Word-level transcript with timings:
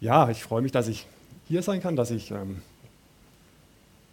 Ja, 0.00 0.30
ich 0.30 0.44
freue 0.44 0.62
mich, 0.62 0.70
dass 0.70 0.86
ich 0.86 1.06
hier 1.48 1.62
sein 1.62 1.80
kann, 1.80 1.96
dass 1.96 2.12
ich 2.12 2.30
ähm, 2.30 2.62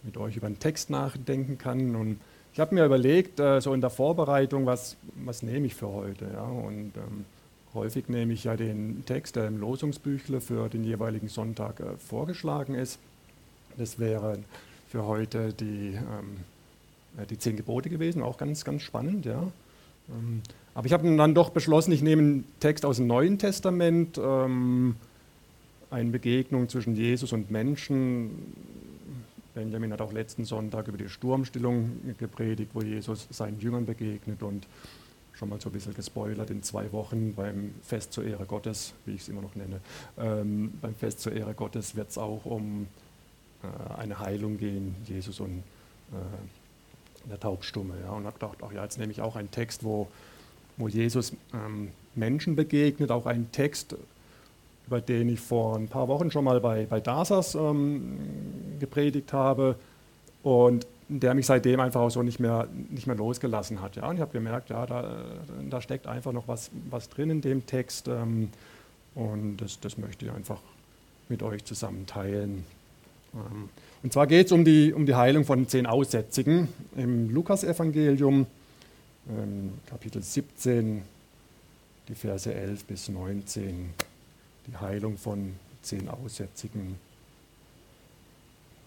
mit 0.02 0.16
euch 0.16 0.36
über 0.36 0.48
einen 0.48 0.58
Text 0.58 0.90
nachdenken 0.90 1.58
kann. 1.58 1.94
Und 1.94 2.18
ich 2.52 2.58
habe 2.58 2.74
mir 2.74 2.84
überlegt, 2.84 3.38
äh, 3.38 3.60
so 3.60 3.72
in 3.72 3.80
der 3.80 3.90
Vorbereitung, 3.90 4.66
was, 4.66 4.96
was 5.24 5.42
nehme 5.42 5.66
ich 5.66 5.76
für 5.76 5.88
heute. 5.88 6.26
Ja? 6.32 6.42
Und 6.42 6.92
ähm, 6.96 7.24
häufig 7.72 8.08
nehme 8.08 8.32
ich 8.32 8.44
ja 8.44 8.56
den 8.56 9.04
Text, 9.06 9.36
der 9.36 9.46
im 9.46 9.58
Losungsbüchle 9.58 10.40
für 10.40 10.68
den 10.68 10.82
jeweiligen 10.82 11.28
Sonntag 11.28 11.78
äh, 11.78 11.96
vorgeschlagen 11.98 12.74
ist. 12.74 12.98
Das 13.76 14.00
wäre 14.00 14.38
für 14.88 15.06
heute 15.06 15.52
die, 15.52 15.94
ähm, 15.94 16.38
äh, 17.16 17.26
die 17.26 17.38
zehn 17.38 17.56
Gebote 17.56 17.90
gewesen, 17.90 18.22
auch 18.22 18.38
ganz, 18.38 18.64
ganz 18.64 18.82
spannend. 18.82 19.24
Ja? 19.24 19.40
Ähm, 20.08 20.42
aber 20.74 20.86
ich 20.86 20.92
habe 20.92 21.16
dann 21.16 21.34
doch 21.34 21.50
beschlossen, 21.50 21.92
ich 21.92 22.02
nehme 22.02 22.22
einen 22.22 22.44
Text 22.58 22.84
aus 22.84 22.96
dem 22.96 23.06
Neuen 23.06 23.38
Testament. 23.38 24.18
Eine 25.96 26.10
Begegnung 26.10 26.68
zwischen 26.68 26.94
Jesus 26.94 27.32
und 27.32 27.50
Menschen. 27.50 28.52
Benjamin 29.54 29.94
hat 29.94 30.02
auch 30.02 30.12
letzten 30.12 30.44
Sonntag 30.44 30.88
über 30.88 30.98
die 30.98 31.08
Sturmstillung 31.08 32.14
gepredigt, 32.18 32.72
wo 32.74 32.82
Jesus 32.82 33.26
seinen 33.30 33.58
Jüngern 33.60 33.86
begegnet 33.86 34.42
und 34.42 34.66
schon 35.32 35.48
mal 35.48 35.58
so 35.58 35.70
ein 35.70 35.72
bisschen 35.72 35.94
gespoilert 35.94 36.50
in 36.50 36.62
zwei 36.62 36.92
Wochen 36.92 37.32
beim 37.34 37.72
Fest 37.82 38.12
zur 38.12 38.24
Ehre 38.24 38.44
Gottes, 38.44 38.92
wie 39.06 39.14
ich 39.14 39.22
es 39.22 39.30
immer 39.30 39.40
noch 39.40 39.54
nenne. 39.54 39.80
Ähm, 40.18 40.74
beim 40.82 40.94
Fest 40.94 41.20
zur 41.20 41.32
Ehre 41.32 41.54
Gottes 41.54 41.96
wird 41.96 42.10
es 42.10 42.18
auch 42.18 42.44
um 42.44 42.88
äh, 43.62 43.98
eine 43.98 44.18
Heilung 44.18 44.58
gehen, 44.58 44.96
Jesus 45.06 45.40
und 45.40 45.62
äh, 46.12 47.30
der 47.30 47.40
Taubstumme. 47.40 47.94
Ja. 48.02 48.10
Und 48.10 48.26
habe 48.26 48.34
gedacht, 48.34 48.58
ach 48.60 48.72
ja, 48.72 48.82
jetzt 48.82 48.98
nehme 48.98 49.12
ich 49.12 49.22
auch 49.22 49.34
einen 49.34 49.50
Text, 49.50 49.82
wo, 49.82 50.08
wo 50.76 50.88
Jesus 50.88 51.32
ähm, 51.54 51.88
Menschen 52.14 52.54
begegnet, 52.54 53.10
auch 53.10 53.24
einen 53.24 53.50
Text, 53.50 53.96
über 54.86 55.00
den 55.00 55.28
ich 55.28 55.40
vor 55.40 55.76
ein 55.76 55.88
paar 55.88 56.08
Wochen 56.08 56.30
schon 56.30 56.44
mal 56.44 56.60
bei, 56.60 56.86
bei 56.86 57.00
Dasas 57.00 57.54
ähm, 57.54 58.18
gepredigt 58.78 59.32
habe 59.32 59.76
und 60.42 60.86
der 61.08 61.34
mich 61.34 61.46
seitdem 61.46 61.80
einfach 61.80 62.00
auch 62.00 62.10
so 62.10 62.22
nicht 62.22 62.40
mehr, 62.40 62.68
nicht 62.90 63.06
mehr 63.06 63.16
losgelassen 63.16 63.80
hat. 63.80 63.96
Ja. 63.96 64.08
Und 64.08 64.16
ich 64.16 64.20
habe 64.20 64.32
gemerkt, 64.32 64.70
ja, 64.70 64.86
da, 64.86 65.16
da 65.68 65.80
steckt 65.80 66.06
einfach 66.06 66.32
noch 66.32 66.48
was, 66.48 66.70
was 66.90 67.08
drin 67.08 67.30
in 67.30 67.40
dem 67.40 67.66
Text 67.66 68.08
ähm, 68.08 68.50
und 69.14 69.58
das, 69.58 69.80
das 69.80 69.98
möchte 69.98 70.26
ich 70.26 70.32
einfach 70.32 70.60
mit 71.28 71.42
euch 71.42 71.64
zusammen 71.64 72.06
teilen. 72.06 72.64
Ähm, 73.34 73.68
und 74.02 74.12
zwar 74.12 74.26
geht 74.26 74.46
es 74.46 74.52
um 74.52 74.64
die, 74.64 74.92
um 74.92 75.06
die 75.06 75.14
Heilung 75.14 75.44
von 75.44 75.66
zehn 75.68 75.86
Aussätzigen 75.86 76.68
im 76.96 77.30
Lukasevangelium, 77.30 78.46
ähm, 79.28 79.72
Kapitel 79.86 80.22
17, 80.22 81.02
die 82.08 82.14
Verse 82.14 82.52
11 82.52 82.84
bis 82.84 83.08
19 83.08 83.90
die 84.66 84.76
Heilung 84.76 85.16
von 85.16 85.54
zehn 85.82 86.08
Aussätzigen. 86.08 86.98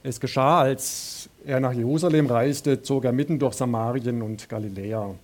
Es 0.03 0.19
geschah, 0.19 0.59
als 0.59 1.29
er 1.45 1.59
nach 1.59 1.73
Jerusalem 1.73 2.27
reiste, 2.27 2.81
zog 2.81 3.05
er 3.05 3.11
mitten 3.11 3.39
durch 3.39 3.55
Samarien 3.55 4.21
und 4.21 4.47
Galiläa. 4.47 5.15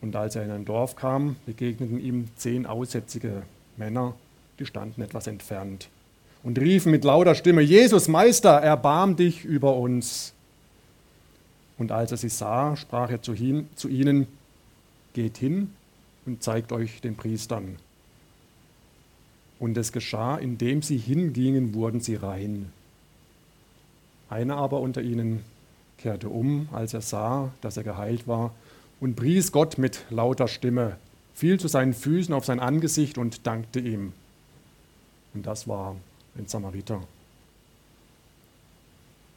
Und 0.00 0.16
als 0.16 0.36
er 0.36 0.44
in 0.44 0.50
ein 0.50 0.64
Dorf 0.64 0.96
kam, 0.96 1.36
begegneten 1.46 2.00
ihm 2.00 2.28
zehn 2.36 2.66
aussätzige 2.66 3.42
Männer, 3.76 4.14
die 4.58 4.66
standen 4.66 5.02
etwas 5.02 5.26
entfernt 5.26 5.88
und 6.44 6.58
riefen 6.58 6.92
mit 6.92 7.04
lauter 7.04 7.34
Stimme, 7.34 7.62
Jesus 7.62 8.06
Meister, 8.06 8.50
erbarm 8.50 9.16
dich 9.16 9.44
über 9.44 9.76
uns. 9.76 10.34
Und 11.78 11.90
als 11.90 12.12
er 12.12 12.18
sie 12.18 12.28
sah, 12.28 12.76
sprach 12.76 13.10
er 13.10 13.22
zu, 13.22 13.32
ihnen, 13.32 14.26
geht 15.14 15.38
hin 15.38 15.70
und 16.26 16.42
zeigt 16.42 16.70
euch 16.70 17.00
den 17.00 17.16
Priestern. 17.16 17.76
Und 19.58 19.76
es 19.76 19.92
geschah, 19.92 20.36
indem 20.36 20.82
sie 20.82 20.98
hingingen, 20.98 21.74
wurden 21.74 22.00
sie 22.00 22.16
rein. 22.16 22.70
Einer 24.28 24.56
aber 24.56 24.80
unter 24.80 25.00
ihnen 25.02 25.44
kehrte 25.98 26.28
um, 26.28 26.68
als 26.72 26.92
er 26.94 27.00
sah, 27.00 27.52
dass 27.60 27.76
er 27.76 27.84
geheilt 27.84 28.26
war, 28.26 28.52
und 29.00 29.16
pries 29.16 29.52
Gott 29.52 29.78
mit 29.78 30.04
lauter 30.10 30.48
Stimme, 30.48 30.96
fiel 31.34 31.58
zu 31.58 31.68
seinen 31.68 31.94
Füßen 31.94 32.34
auf 32.34 32.44
sein 32.44 32.60
Angesicht 32.60 33.18
und 33.18 33.46
dankte 33.46 33.80
ihm. 33.80 34.12
Und 35.34 35.46
das 35.46 35.68
war 35.68 35.96
ein 36.36 36.46
Samariter. 36.46 37.02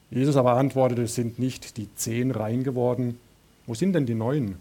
Jesus 0.10 0.38
aber 0.38 0.54
antwortete, 0.54 1.08
sind 1.08 1.38
nicht 1.38 1.78
die 1.78 1.94
zehn 1.96 2.32
rein 2.32 2.64
geworden? 2.64 3.20
Wo 3.66 3.74
sind 3.74 3.94
denn 3.94 4.06
die 4.06 4.16
neun? 4.16 4.56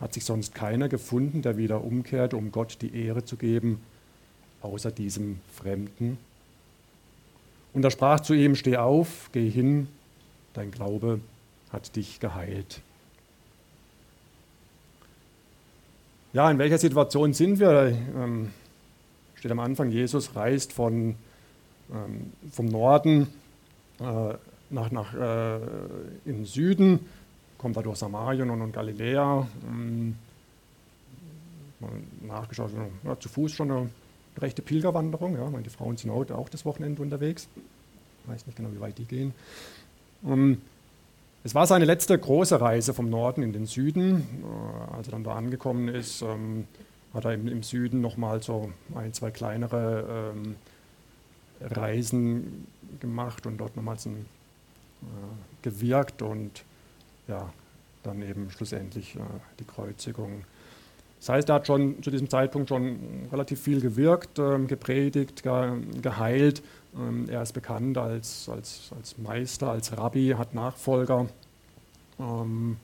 Hat 0.00 0.14
sich 0.14 0.24
sonst 0.24 0.54
keiner 0.54 0.88
gefunden, 0.88 1.42
der 1.42 1.56
wieder 1.56 1.82
umkehrt, 1.82 2.34
um 2.34 2.52
Gott 2.52 2.78
die 2.80 2.94
Ehre 2.94 3.24
zu 3.24 3.36
geben? 3.36 3.80
Außer 4.64 4.90
diesem 4.90 5.40
Fremden. 5.54 6.18
Und 7.72 7.84
er 7.84 7.90
sprach 7.90 8.20
zu 8.20 8.34
ihm, 8.34 8.54
steh 8.54 8.76
auf, 8.76 9.28
geh 9.32 9.48
hin, 9.48 9.88
dein 10.54 10.70
Glaube 10.70 11.20
hat 11.72 11.94
dich 11.96 12.20
geheilt. 12.20 12.80
Ja, 16.32 16.50
in 16.50 16.58
welcher 16.58 16.78
Situation 16.78 17.32
sind 17.32 17.60
wir? 17.60 17.96
Ähm, 18.16 18.50
steht 19.34 19.52
am 19.52 19.60
Anfang, 19.60 19.90
Jesus 19.90 20.34
reist 20.34 20.72
von, 20.72 21.16
ähm, 21.92 22.32
vom 22.50 22.66
Norden 22.66 23.28
äh, 24.00 24.34
nach, 24.70 24.90
nach 24.90 25.14
äh, 25.14 25.60
in 26.24 26.44
Süden, 26.44 27.00
kommt 27.58 27.76
da 27.76 27.82
durch 27.82 27.98
Samarien 27.98 28.50
und, 28.50 28.62
und 28.62 28.72
Galiläa. 28.72 29.46
Ähm, 29.68 30.16
nachgeschaut, 32.22 32.70
ja, 33.04 33.18
zu 33.20 33.28
Fuß 33.28 33.52
schon 33.52 33.70
eine 33.70 33.90
rechte 34.38 34.62
Pilgerwanderung. 34.62 35.36
Ja, 35.36 35.48
meine 35.48 35.70
Frauen 35.70 35.96
sind 35.96 36.10
heute 36.10 36.36
auch 36.36 36.48
das 36.48 36.64
Wochenende 36.64 37.02
unterwegs. 37.02 37.48
Ich 38.22 38.30
weiß 38.30 38.46
nicht 38.46 38.56
genau, 38.56 38.70
wie 38.72 38.80
weit 38.80 38.98
die 38.98 39.04
gehen. 39.04 39.34
Um, 40.22 40.32
ähm, 40.32 40.62
es 41.46 41.54
war 41.54 41.66
seine 41.66 41.84
letzte 41.84 42.18
große 42.18 42.58
Reise 42.58 42.94
vom 42.94 43.10
Norden 43.10 43.42
in 43.42 43.52
den 43.52 43.66
Süden. 43.66 44.26
Uh, 44.42 44.94
als 44.94 45.08
er 45.08 45.12
dann 45.12 45.24
da 45.24 45.34
angekommen 45.34 45.88
ist, 45.88 46.22
ähm, 46.22 46.66
hat 47.12 47.26
er 47.26 47.34
im, 47.34 47.62
Süden 47.62 48.00
nochmal 48.00 48.42
so 48.42 48.72
ein, 48.94 49.12
zwei 49.12 49.30
kleinere 49.30 50.32
ähm, 50.34 50.56
Reisen 51.60 52.66
gemacht 52.98 53.46
und 53.46 53.58
dort 53.58 53.76
nochmals 53.76 54.06
ein, 54.06 54.26
uh, 55.02 55.06
gewirkt 55.62 56.22
und 56.22 56.64
ja, 57.28 57.52
dann 58.02 58.22
eben 58.22 58.50
schlussendlich 58.50 59.16
uh, 59.16 59.22
die 59.60 59.64
Kreuzigung 59.64 60.44
das 61.24 61.30
heißt, 61.30 61.48
er 61.48 61.54
hat 61.54 61.66
schon 61.66 62.02
zu 62.02 62.10
diesem 62.10 62.28
Zeitpunkt 62.28 62.68
schon 62.68 62.98
relativ 63.32 63.58
viel 63.58 63.80
gewirkt, 63.80 64.38
ähm, 64.38 64.66
gepredigt, 64.66 65.42
ge 65.42 65.80
geheilt. 66.02 66.62
Ähm, 66.94 67.30
er 67.30 67.40
ist 67.40 67.52
bekannt 67.52 67.96
als, 67.96 68.46
als, 68.50 68.90
als 68.94 69.16
Meister, 69.16 69.70
als 69.70 69.96
Rabbi, 69.96 70.34
hat 70.36 70.52
Nachfolger. 70.52 71.26
Ähm, 72.20 72.76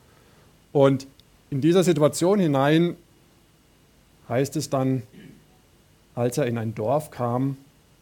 und 0.71 1.05
in 1.51 1.61
dieser 1.61 1.83
Situation 1.83 2.39
hinein 2.39 2.95
heißt 4.27 4.55
es 4.55 4.71
dann, 4.71 5.03
als 6.15 6.39
er 6.39 6.47
in 6.47 6.57
ein 6.57 6.73
Dorf 6.73 7.11
kam, 7.11 7.57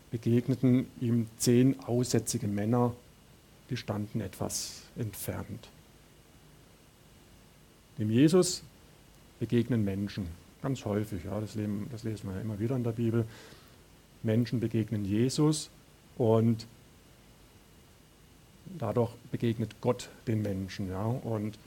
begegneten 0.09 0.87
ihm 1.01 1.27
zehn 1.35 1.77
aussätzige 1.81 2.47
Männer, 2.47 2.93
die 3.69 3.75
standen 3.75 4.21
etwas 4.21 4.83
entfernt. 4.95 5.67
Dem 7.97 8.09
Jesus 8.09 8.63
begegnen 9.39 9.83
Menschen. 9.83 10.27
Ganz 10.61 10.83
häufig, 10.85 11.23
ja, 11.23 11.39
das, 11.39 11.55
leben, 11.55 11.87
das 11.91 12.03
lesen 12.03 12.29
wir 12.29 12.35
ja 12.35 12.41
immer 12.41 12.59
wieder 12.59 12.75
in 12.75 12.83
der 12.83 12.91
Bibel. 12.91 13.25
Menschen 14.23 14.59
begegnen 14.59 15.05
Jesus 15.05 15.69
und 16.17 16.67
dadurch 18.77 19.11
begegnet 19.31 19.75
Gott 19.81 20.09
den 20.27 20.41
Menschen. 20.41 20.89
Ja, 20.89 21.05
und 21.05 21.57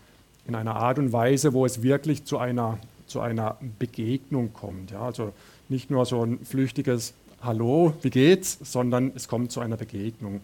in 0.46 0.54
einer 0.54 0.76
Art 0.76 0.98
und 0.98 1.12
Weise, 1.12 1.52
wo 1.52 1.64
es 1.64 1.82
wirklich 1.82 2.24
zu 2.24 2.38
einer, 2.38 2.78
zu 3.06 3.20
einer 3.20 3.56
Begegnung 3.78 4.52
kommt. 4.52 4.90
Ja, 4.90 5.02
also 5.02 5.32
nicht 5.68 5.90
nur 5.90 6.04
so 6.04 6.24
ein 6.24 6.44
flüchtiges 6.44 7.14
Hallo, 7.40 7.94
wie 8.02 8.10
geht's, 8.10 8.58
sondern 8.62 9.12
es 9.14 9.26
kommt 9.26 9.50
zu 9.50 9.60
einer 9.60 9.76
Begegnung. 9.76 10.42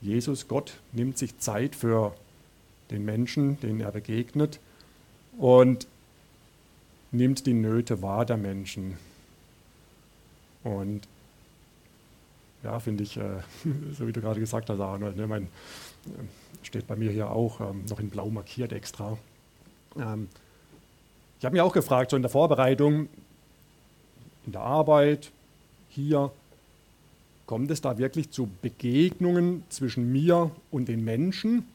Jesus, 0.00 0.48
Gott, 0.48 0.74
nimmt 0.92 1.18
sich 1.18 1.38
Zeit 1.38 1.74
für 1.74 2.14
den 2.90 3.04
Menschen, 3.04 3.58
den 3.60 3.80
er 3.80 3.90
begegnet. 3.90 4.60
Und 5.36 5.86
nimmt 7.16 7.46
die 7.46 7.54
Nöte 7.54 8.02
wahr 8.02 8.24
der 8.24 8.36
Menschen. 8.36 8.96
Und 10.64 11.02
ja, 12.62 12.80
finde 12.80 13.04
ich, 13.04 13.16
äh, 13.16 13.40
so 13.98 14.06
wie 14.06 14.12
du 14.12 14.20
gerade 14.20 14.40
gesagt 14.40 14.68
hast, 14.68 14.80
Arnold, 14.80 15.16
ne, 15.16 15.26
mein, 15.26 15.44
äh, 15.44 16.08
steht 16.62 16.86
bei 16.86 16.96
mir 16.96 17.10
hier 17.10 17.30
auch 17.30 17.60
ähm, 17.60 17.84
noch 17.88 18.00
in 18.00 18.10
blau 18.10 18.28
markiert 18.28 18.72
extra. 18.72 19.16
Ähm, 19.96 20.28
ich 21.38 21.44
habe 21.44 21.54
mich 21.54 21.62
auch 21.62 21.72
gefragt, 21.72 22.10
so 22.10 22.16
in 22.16 22.22
der 22.22 22.30
Vorbereitung, 22.30 23.08
in 24.46 24.52
der 24.52 24.62
Arbeit, 24.62 25.30
hier, 25.90 26.32
kommt 27.46 27.70
es 27.70 27.80
da 27.80 27.98
wirklich 27.98 28.30
zu 28.30 28.48
Begegnungen 28.62 29.62
zwischen 29.68 30.10
mir 30.10 30.50
und 30.70 30.88
den 30.88 31.04
Menschen? 31.04 31.66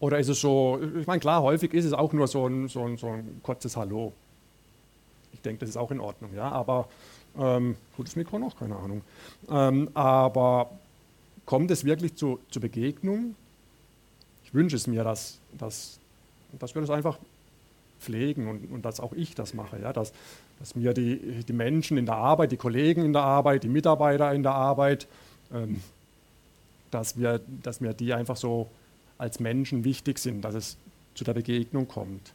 Oder 0.00 0.18
ist 0.18 0.28
es 0.28 0.40
so, 0.40 0.80
ich 0.98 1.06
meine, 1.06 1.20
klar, 1.20 1.42
häufig 1.42 1.72
ist 1.74 1.84
es 1.84 1.92
auch 1.92 2.12
nur 2.12 2.26
so 2.26 2.46
ein, 2.46 2.68
so 2.68 2.84
ein, 2.84 2.96
so 2.96 3.08
ein 3.08 3.40
kurzes 3.42 3.76
Hallo. 3.76 4.12
Ich 5.32 5.40
denke, 5.40 5.60
das 5.60 5.70
ist 5.70 5.76
auch 5.76 5.90
in 5.90 6.00
Ordnung, 6.00 6.30
ja. 6.34 6.50
Aber 6.50 6.88
Ähm, 7.38 7.76
gutes 7.98 8.16
Mikro 8.16 8.38
noch, 8.38 8.58
keine 8.58 8.76
Ahnung. 8.76 9.02
Ähm, 9.50 9.90
aber 9.92 10.70
kommt 11.44 11.70
es 11.70 11.84
wirklich 11.84 12.14
zu, 12.14 12.40
zur 12.50 12.62
Begegnung? 12.62 13.34
Ich 14.46 14.54
wünsche 14.54 14.76
es 14.76 14.86
mir, 14.86 15.04
dass, 15.04 15.38
dass, 15.52 15.98
dass 16.58 16.74
wir 16.74 16.80
das 16.80 16.88
einfach 16.88 17.18
pflegen 18.00 18.48
und, 18.48 18.72
und 18.72 18.86
dass 18.86 19.00
auch 19.00 19.12
ich 19.12 19.34
das 19.34 19.52
mache. 19.52 19.78
Ja? 19.82 19.92
Dass, 19.92 20.14
dass 20.60 20.74
mir 20.76 20.94
die, 20.94 21.44
die 21.44 21.52
Menschen 21.52 21.98
in 21.98 22.06
der 22.06 22.16
Arbeit, 22.16 22.52
die 22.52 22.56
Kollegen 22.56 23.04
in 23.04 23.12
der 23.12 23.22
Arbeit, 23.22 23.64
die 23.64 23.68
Mitarbeiter 23.68 24.32
in 24.32 24.42
der 24.42 24.54
Arbeit, 24.54 25.06
ähm, 25.52 25.82
dass, 26.90 27.18
wir, 27.18 27.42
dass 27.62 27.82
mir 27.82 27.92
die 27.92 28.14
einfach 28.14 28.38
so 28.38 28.70
als 29.18 29.40
Menschen 29.40 29.84
wichtig 29.84 30.18
sind, 30.18 30.42
dass 30.42 30.54
es 30.54 30.76
zu 31.14 31.24
der 31.24 31.34
Begegnung 31.34 31.88
kommt. 31.88 32.32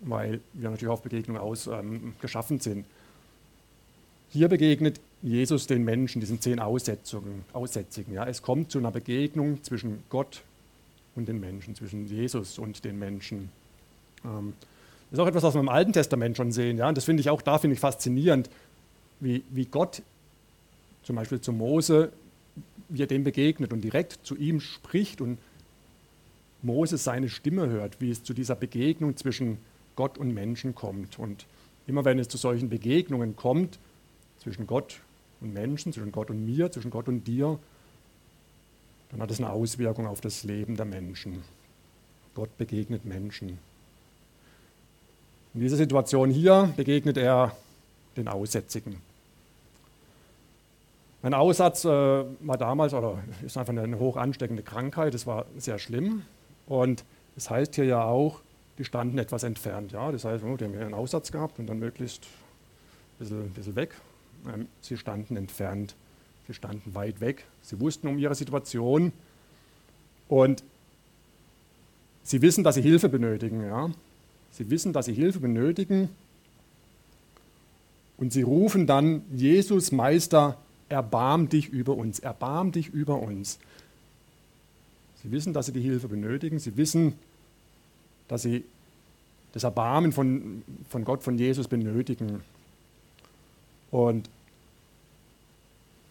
Weil 0.00 0.40
wir 0.52 0.70
natürlich 0.70 0.92
auf 0.92 1.02
Begegnung 1.02 1.38
aus 1.38 1.66
ähm, 1.66 2.14
geschaffen 2.20 2.60
sind. 2.60 2.84
Hier 4.30 4.48
begegnet 4.48 5.00
Jesus 5.22 5.66
den 5.66 5.84
Menschen, 5.84 6.20
diesen 6.20 6.40
zehn 6.40 6.60
Aussetzungen, 6.60 7.44
Aussätzigen. 7.52 8.12
Ja. 8.12 8.26
Es 8.26 8.42
kommt 8.42 8.70
zu 8.70 8.78
einer 8.78 8.90
Begegnung 8.90 9.62
zwischen 9.62 10.02
Gott 10.10 10.42
und 11.14 11.28
den 11.28 11.40
Menschen, 11.40 11.74
zwischen 11.74 12.06
Jesus 12.06 12.58
und 12.58 12.84
den 12.84 12.98
Menschen. 12.98 13.50
Ähm, 14.24 14.52
das 15.10 15.18
ist 15.18 15.22
auch 15.22 15.28
etwas, 15.28 15.44
was 15.44 15.54
wir 15.54 15.60
im 15.60 15.68
Alten 15.68 15.92
Testament 15.92 16.36
schon 16.36 16.52
sehen. 16.52 16.78
Ja. 16.78 16.88
Und 16.88 16.96
das 16.96 17.04
finde 17.04 17.20
ich 17.20 17.30
auch 17.30 17.42
da 17.42 17.58
finde 17.58 17.74
ich 17.74 17.80
faszinierend, 17.80 18.50
wie, 19.20 19.42
wie 19.50 19.64
Gott 19.64 20.02
zum 21.04 21.16
Beispiel 21.16 21.40
zu 21.40 21.52
Mose, 21.52 22.12
wie 22.88 23.02
er 23.02 23.06
dem 23.06 23.24
begegnet 23.24 23.72
und 23.72 23.82
direkt 23.82 24.18
zu 24.24 24.36
ihm 24.36 24.60
spricht 24.60 25.20
und 25.20 25.38
Mose 26.62 26.98
seine 26.98 27.28
Stimme 27.28 27.68
hört, 27.68 28.00
wie 28.00 28.10
es 28.10 28.22
zu 28.22 28.34
dieser 28.34 28.54
Begegnung 28.54 29.16
zwischen 29.16 29.58
Gott 29.94 30.18
und 30.18 30.32
Menschen 30.34 30.74
kommt. 30.74 31.18
Und 31.18 31.46
immer 31.86 32.04
wenn 32.04 32.18
es 32.18 32.28
zu 32.28 32.36
solchen 32.36 32.68
Begegnungen 32.68 33.36
kommt, 33.36 33.78
zwischen 34.38 34.66
Gott 34.66 35.00
und 35.40 35.52
Menschen, 35.52 35.92
zwischen 35.92 36.12
Gott 36.12 36.30
und 36.30 36.44
mir, 36.44 36.70
zwischen 36.70 36.90
Gott 36.90 37.08
und 37.08 37.24
dir, 37.24 37.58
dann 39.10 39.20
hat 39.20 39.30
es 39.30 39.38
eine 39.38 39.50
Auswirkung 39.50 40.06
auf 40.06 40.20
das 40.20 40.44
Leben 40.44 40.76
der 40.76 40.86
Menschen. 40.86 41.42
Gott 42.34 42.56
begegnet 42.58 43.04
Menschen. 43.04 43.58
In 45.54 45.60
dieser 45.60 45.76
Situation 45.76 46.30
hier 46.30 46.72
begegnet 46.76 47.16
er 47.16 47.56
den 48.16 48.28
Aussätzigen. 48.28 48.96
Mein 51.26 51.34
Aussatz 51.34 51.84
äh, 51.84 51.88
war 51.88 52.56
damals, 52.56 52.94
oder 52.94 53.18
ist 53.44 53.58
einfach 53.58 53.76
eine 53.76 53.98
hoch 53.98 54.16
ansteckende 54.16 54.62
Krankheit, 54.62 55.12
das 55.12 55.26
war 55.26 55.46
sehr 55.58 55.80
schlimm. 55.80 56.22
Und 56.68 57.02
das 57.34 57.50
heißt 57.50 57.74
hier 57.74 57.84
ja 57.84 58.04
auch, 58.04 58.42
die 58.78 58.84
standen 58.84 59.18
etwas 59.18 59.42
entfernt. 59.42 59.90
Ja? 59.90 60.12
Das 60.12 60.24
heißt, 60.24 60.44
oh, 60.44 60.56
die 60.56 60.66
haben 60.66 60.74
hier 60.74 60.82
einen 60.82 60.94
Aussatz 60.94 61.32
gehabt 61.32 61.58
und 61.58 61.66
dann 61.66 61.80
möglichst 61.80 62.22
ein 62.22 63.18
bisschen, 63.18 63.40
ein 63.40 63.50
bisschen 63.50 63.74
weg. 63.74 63.94
Ähm, 64.54 64.68
sie 64.80 64.96
standen 64.96 65.36
entfernt, 65.36 65.96
sie 66.46 66.54
standen 66.54 66.94
weit 66.94 67.20
weg. 67.20 67.44
Sie 67.60 67.80
wussten 67.80 68.06
um 68.06 68.18
ihre 68.18 68.36
Situation 68.36 69.10
und 70.28 70.62
sie 72.22 72.40
wissen, 72.40 72.62
dass 72.62 72.76
sie 72.76 72.82
Hilfe 72.82 73.08
benötigen. 73.08 73.66
Ja? 73.66 73.90
Sie 74.52 74.70
wissen, 74.70 74.92
dass 74.92 75.06
sie 75.06 75.14
Hilfe 75.14 75.40
benötigen 75.40 76.08
und 78.16 78.32
sie 78.32 78.42
rufen 78.42 78.86
dann, 78.86 79.22
Jesus, 79.32 79.90
Meister, 79.90 80.56
erbarm 80.88 81.48
dich 81.48 81.68
über 81.68 81.96
uns, 81.96 82.18
erbarm 82.18 82.72
dich 82.72 82.88
über 82.88 83.20
uns. 83.20 83.58
Sie 85.22 85.30
wissen, 85.30 85.52
dass 85.52 85.66
sie 85.66 85.72
die 85.72 85.80
Hilfe 85.80 86.08
benötigen. 86.08 86.58
Sie 86.58 86.76
wissen, 86.76 87.14
dass 88.28 88.42
sie 88.42 88.64
das 89.52 89.64
Erbarmen 89.64 90.12
von, 90.12 90.62
von 90.88 91.04
Gott, 91.04 91.22
von 91.22 91.38
Jesus 91.38 91.66
benötigen. 91.68 92.42
Und 93.90 94.28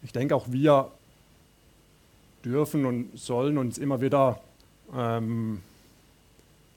ich 0.02 0.12
denke, 0.12 0.34
auch 0.34 0.50
wir 0.50 0.90
dürfen 2.44 2.84
und 2.84 3.18
sollen 3.18 3.58
uns 3.58 3.78
immer 3.78 4.00
wieder 4.00 4.40
ähm, 4.94 5.62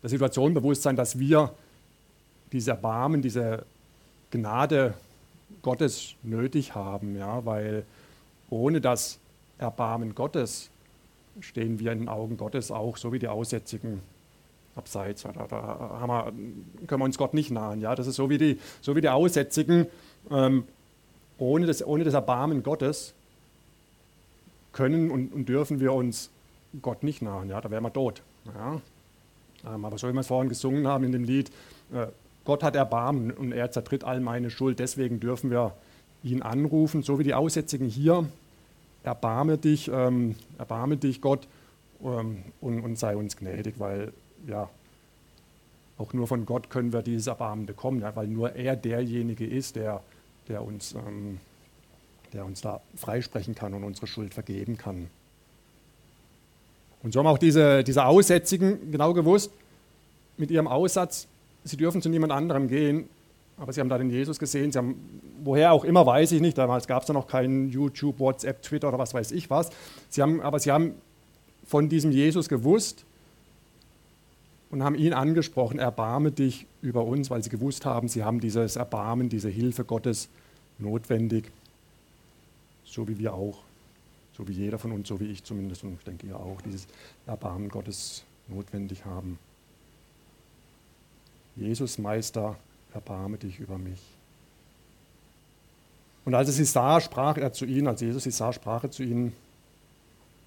der 0.02 0.10
Situation 0.10 0.54
bewusst 0.54 0.84
sein, 0.84 0.95
dass 0.95 1.19
wir 1.19 1.54
dieses 2.52 2.69
Erbarmen, 2.69 3.22
diese 3.22 3.66
Gnade 4.31 4.94
Gottes 5.62 6.16
nötig 6.24 6.75
haben, 6.75 7.16
ja, 7.18 7.46
weil 7.46 7.84
ohne 8.50 8.81
das 8.81 9.19
Erbarmen 9.57 10.16
Gottes 10.16 10.69
stehen 11.42 11.80
wir 11.80 11.92
in 11.92 12.00
den 12.00 12.10
Augen 12.10 12.38
Gottes 12.38 12.72
auch, 12.72 12.98
so 12.98 13.13
wie 13.13 13.19
die 13.19 13.28
Aussätzigen 13.28 14.01
abseits. 14.75 15.24
Da, 15.24 15.31
da 15.31 16.07
wir, 16.07 16.34
können 16.88 17.01
wir 17.01 17.06
uns 17.06 17.18
Gott 17.18 17.34
nicht 17.34 17.51
nahen. 17.51 17.81
Ja? 17.81 17.96
Das 17.96 18.07
ist 18.07 18.16
so 18.16 18.30
wie 18.30 18.38
die, 18.38 18.60
so 18.81 18.96
wie 18.96 19.01
die 19.01 19.10
Aussätzigen. 19.10 19.88
Ähm, 20.31 20.63
ohne, 21.38 21.66
das, 21.66 21.86
ohne 21.86 22.04
das 22.04 22.13
Erbarmen 22.13 22.63
Gottes 22.63 23.13
können 24.74 25.12
und, 25.12 25.34
und, 25.34 25.48
dürfen 25.48 25.80
wir 25.80 25.94
uns 25.94 26.30
Gott 26.81 27.04
nicht 27.04 27.22
nahen. 27.22 27.50
Ja? 27.50 27.62
Da 27.62 27.72
wären 27.72 27.84
wir 27.84 27.94
tot. 27.94 28.22
Ja? 28.45 28.81
Ähm, 29.74 29.86
aber 29.86 29.98
so 29.98 30.07
wie 30.07 30.13
wir 30.13 30.22
es 30.22 30.28
vorhin 30.28 30.50
gesungen 30.50 30.88
haben 30.88 31.04
in 31.04 31.12
dem 31.12 31.24
Lied, 31.24 31.52
äh, 31.94 32.07
Gott 32.50 32.63
hat 32.63 32.75
Erbarmen 32.75 33.30
und 33.30 33.51
er 33.51 33.69
zertritt 33.69 34.04
all 34.04 34.19
meine 34.22 34.50
Schuld. 34.50 34.80
Deswegen 34.80 35.19
dürfen 35.19 35.51
wir 35.51 35.75
ihn 36.24 36.42
anrufen, 36.42 37.04
so 37.04 37.19
wie 37.19 37.24
die 37.24 37.36
Aussätzigen 37.36 37.88
hier 37.88 38.28
erbarme 39.04 39.60
dich, 39.60 39.88
ähm, 39.94 40.34
erbarme 40.57 40.98
dich 40.98 41.22
Gott 41.22 41.48
ähm, 42.04 42.40
und, 42.60 42.81
und, 42.81 42.98
sei 42.98 43.16
uns 43.16 43.38
gnädig, 43.38 43.75
weil 43.78 44.13
ja, 44.48 44.68
auch 46.00 46.12
nur 46.13 46.25
von 46.25 46.48
Gott 46.48 46.72
können 46.72 46.92
wir 46.92 47.04
dieses 47.04 47.28
Erbarmen 47.28 47.68
bekommen, 47.68 48.01
ja, 48.01 48.16
weil 48.16 48.25
nur 48.25 48.56
er 48.56 48.75
derjenige 48.75 49.45
ist, 49.45 49.75
der, 49.75 50.02
der, 50.48 50.63
uns, 50.63 50.95
ähm, 50.95 51.38
der 52.34 52.45
uns 52.45 52.62
da 52.62 52.81
freisprechen 52.95 53.54
kann 53.54 53.75
und 53.75 53.84
unsere 53.84 54.07
Schuld 54.07 54.34
vergeben 54.34 54.75
kann. 54.75 55.06
Und 57.04 57.13
so 57.13 57.19
haben 57.19 57.28
auch 57.28 57.38
diese, 57.38 57.84
diese 57.84 58.06
Aussätzigen 58.06 58.92
genau 58.92 59.13
gewusst, 59.13 59.52
mit 60.38 60.50
ihrem 60.50 60.68
Aussatz, 60.68 61.28
sie 61.64 61.78
dürfen 61.78 62.02
zu 62.02 62.10
niemand 62.10 62.32
anderem 62.32 62.68
gehen, 62.68 63.10
aber 63.58 63.74
sie 63.74 63.82
haben 63.82 63.90
da 63.90 63.98
den 63.98 64.10
Jesus 64.10 64.40
gesehen. 64.40 64.72
Sie 64.72 64.78
haben, 64.78 64.96
woher 65.44 65.74
auch 65.74 65.84
immer, 65.84 66.06
weiß 66.06 66.32
ich 66.32 66.42
nicht. 66.42 66.58
Damals 66.58 66.88
gab 66.88 67.04
es 67.04 67.08
da 67.08 67.14
noch 67.14 67.28
keinen 67.28 67.70
YouTube, 67.70 68.20
WhatsApp, 68.20 68.62
Twitter 68.62 68.88
oder 68.88 69.00
was 69.00 69.14
weiß 69.14 69.32
ich 69.32 69.50
was. 69.50 69.70
Sie 70.10 70.22
haben, 70.22 70.42
aber 70.42 70.60
sie 70.60 70.72
haben 70.72 70.94
von 71.66 71.90
diesem 71.90 72.12
Jesus 72.12 72.48
gewusst 72.48 73.04
und 74.72 74.84
haben 74.84 74.96
ihn 74.96 75.14
angesprochen, 75.14 75.78
erbarme 75.80 76.32
dich 76.32 76.66
über 76.82 77.04
uns, 77.04 77.30
weil 77.30 77.44
sie 77.44 77.50
gewusst 77.50 77.86
haben, 77.86 78.08
sie 78.08 78.24
haben 78.24 78.40
dieses 78.40 78.76
Erbarmen, 78.76 79.30
diese 79.30 79.50
Hilfe 79.50 79.84
Gottes 79.84 80.30
notwendig, 80.78 81.52
so 82.86 83.07
wie 83.07 83.19
wir 83.19 83.33
auch, 83.33 83.60
so 84.38 84.48
wie 84.48 84.54
jeder 84.54 84.80
von 84.80 84.92
uns, 84.92 85.07
so 85.07 85.19
wie 85.19 85.26
ich 85.26 85.44
zumindest 85.44 85.83
und 85.83 85.94
ich 85.94 86.06
denke 86.06 86.28
ihr 86.28 86.40
auch, 86.40 86.62
dieses 86.62 86.88
Erbarmen 87.28 87.69
Gottes 87.69 88.24
notwendig 88.48 89.06
haben. 89.06 89.38
Jesus 91.59 91.97
Meister, 91.97 92.56
erbarme 92.94 93.37
dich 93.37 93.59
über 93.59 93.78
mich. 93.78 93.99
Und 96.25 96.35
als 96.35 96.47
er 96.47 96.54
sie 96.54 96.66
sah, 96.66 97.01
sprach 97.01 97.37
er 97.37 97.54
zu 97.54 97.66
ihnen, 97.66 97.87
als 97.87 98.01
Jesus 98.01 98.23
sie 98.23 98.31
sah, 98.31 98.54
sprach 98.54 98.83
er 98.83 98.92
zu 98.92 99.04
ihnen, 99.04 99.33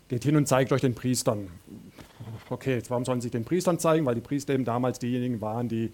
geht 0.09 0.25
hin 0.25 0.37
und 0.37 0.47
zeigt 0.47 0.73
euch 0.73 0.81
den 0.81 0.95
Priestern. 0.95 1.49
Okay, 2.49 2.75
jetzt 2.75 2.91
warum 2.91 3.05
sollen 3.05 3.21
sie 3.21 3.27
sich 3.27 3.33
den 3.33 3.45
Priestern 3.45 3.79
zeigen? 3.79 4.07
Weil 4.07 4.15
die 4.15 4.21
Priester 4.21 4.55
eben 4.55 4.65
damals 4.65 4.99
diejenigen 4.99 5.41
waren, 5.41 5.69
die, 5.69 5.91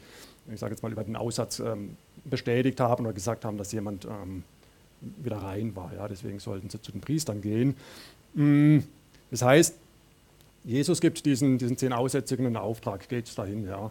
ich 0.53 0.61
sage 0.61 0.75
jetzt 0.75 0.83
mal, 0.83 0.93
über 0.93 1.05
den 1.05 1.17
Aussatz 1.17 1.61
ähm, 1.61 1.97
bestätigt 2.25 2.81
haben 2.81 3.05
oder 3.05 3.15
gesagt 3.15 3.45
haben, 3.45 3.59
dass 3.59 3.73
jemand 3.73 4.05
ähm, 4.05 4.45
wieder 5.01 5.39
rein 5.39 5.75
war. 5.77 5.93
Ja? 5.95 6.09
Deswegen 6.09 6.39
sollten 6.39 6.69
sie 6.71 6.81
zu 6.81 6.93
den 6.93 7.01
Priestern 7.01 7.41
gehen. 7.41 7.77
Mm, 8.35 8.81
das 9.31 9.43
heißt, 9.43 9.75
Jesus 10.65 11.01
gibt 11.01 11.25
diesen, 11.25 11.59
diesen 11.59 11.77
zehn 11.77 11.93
Aussätzigen 11.93 12.47
einen 12.47 12.57
Auftrag, 12.57 13.09
geht 13.09 13.37
dahin. 13.39 13.67
Ja? 13.67 13.91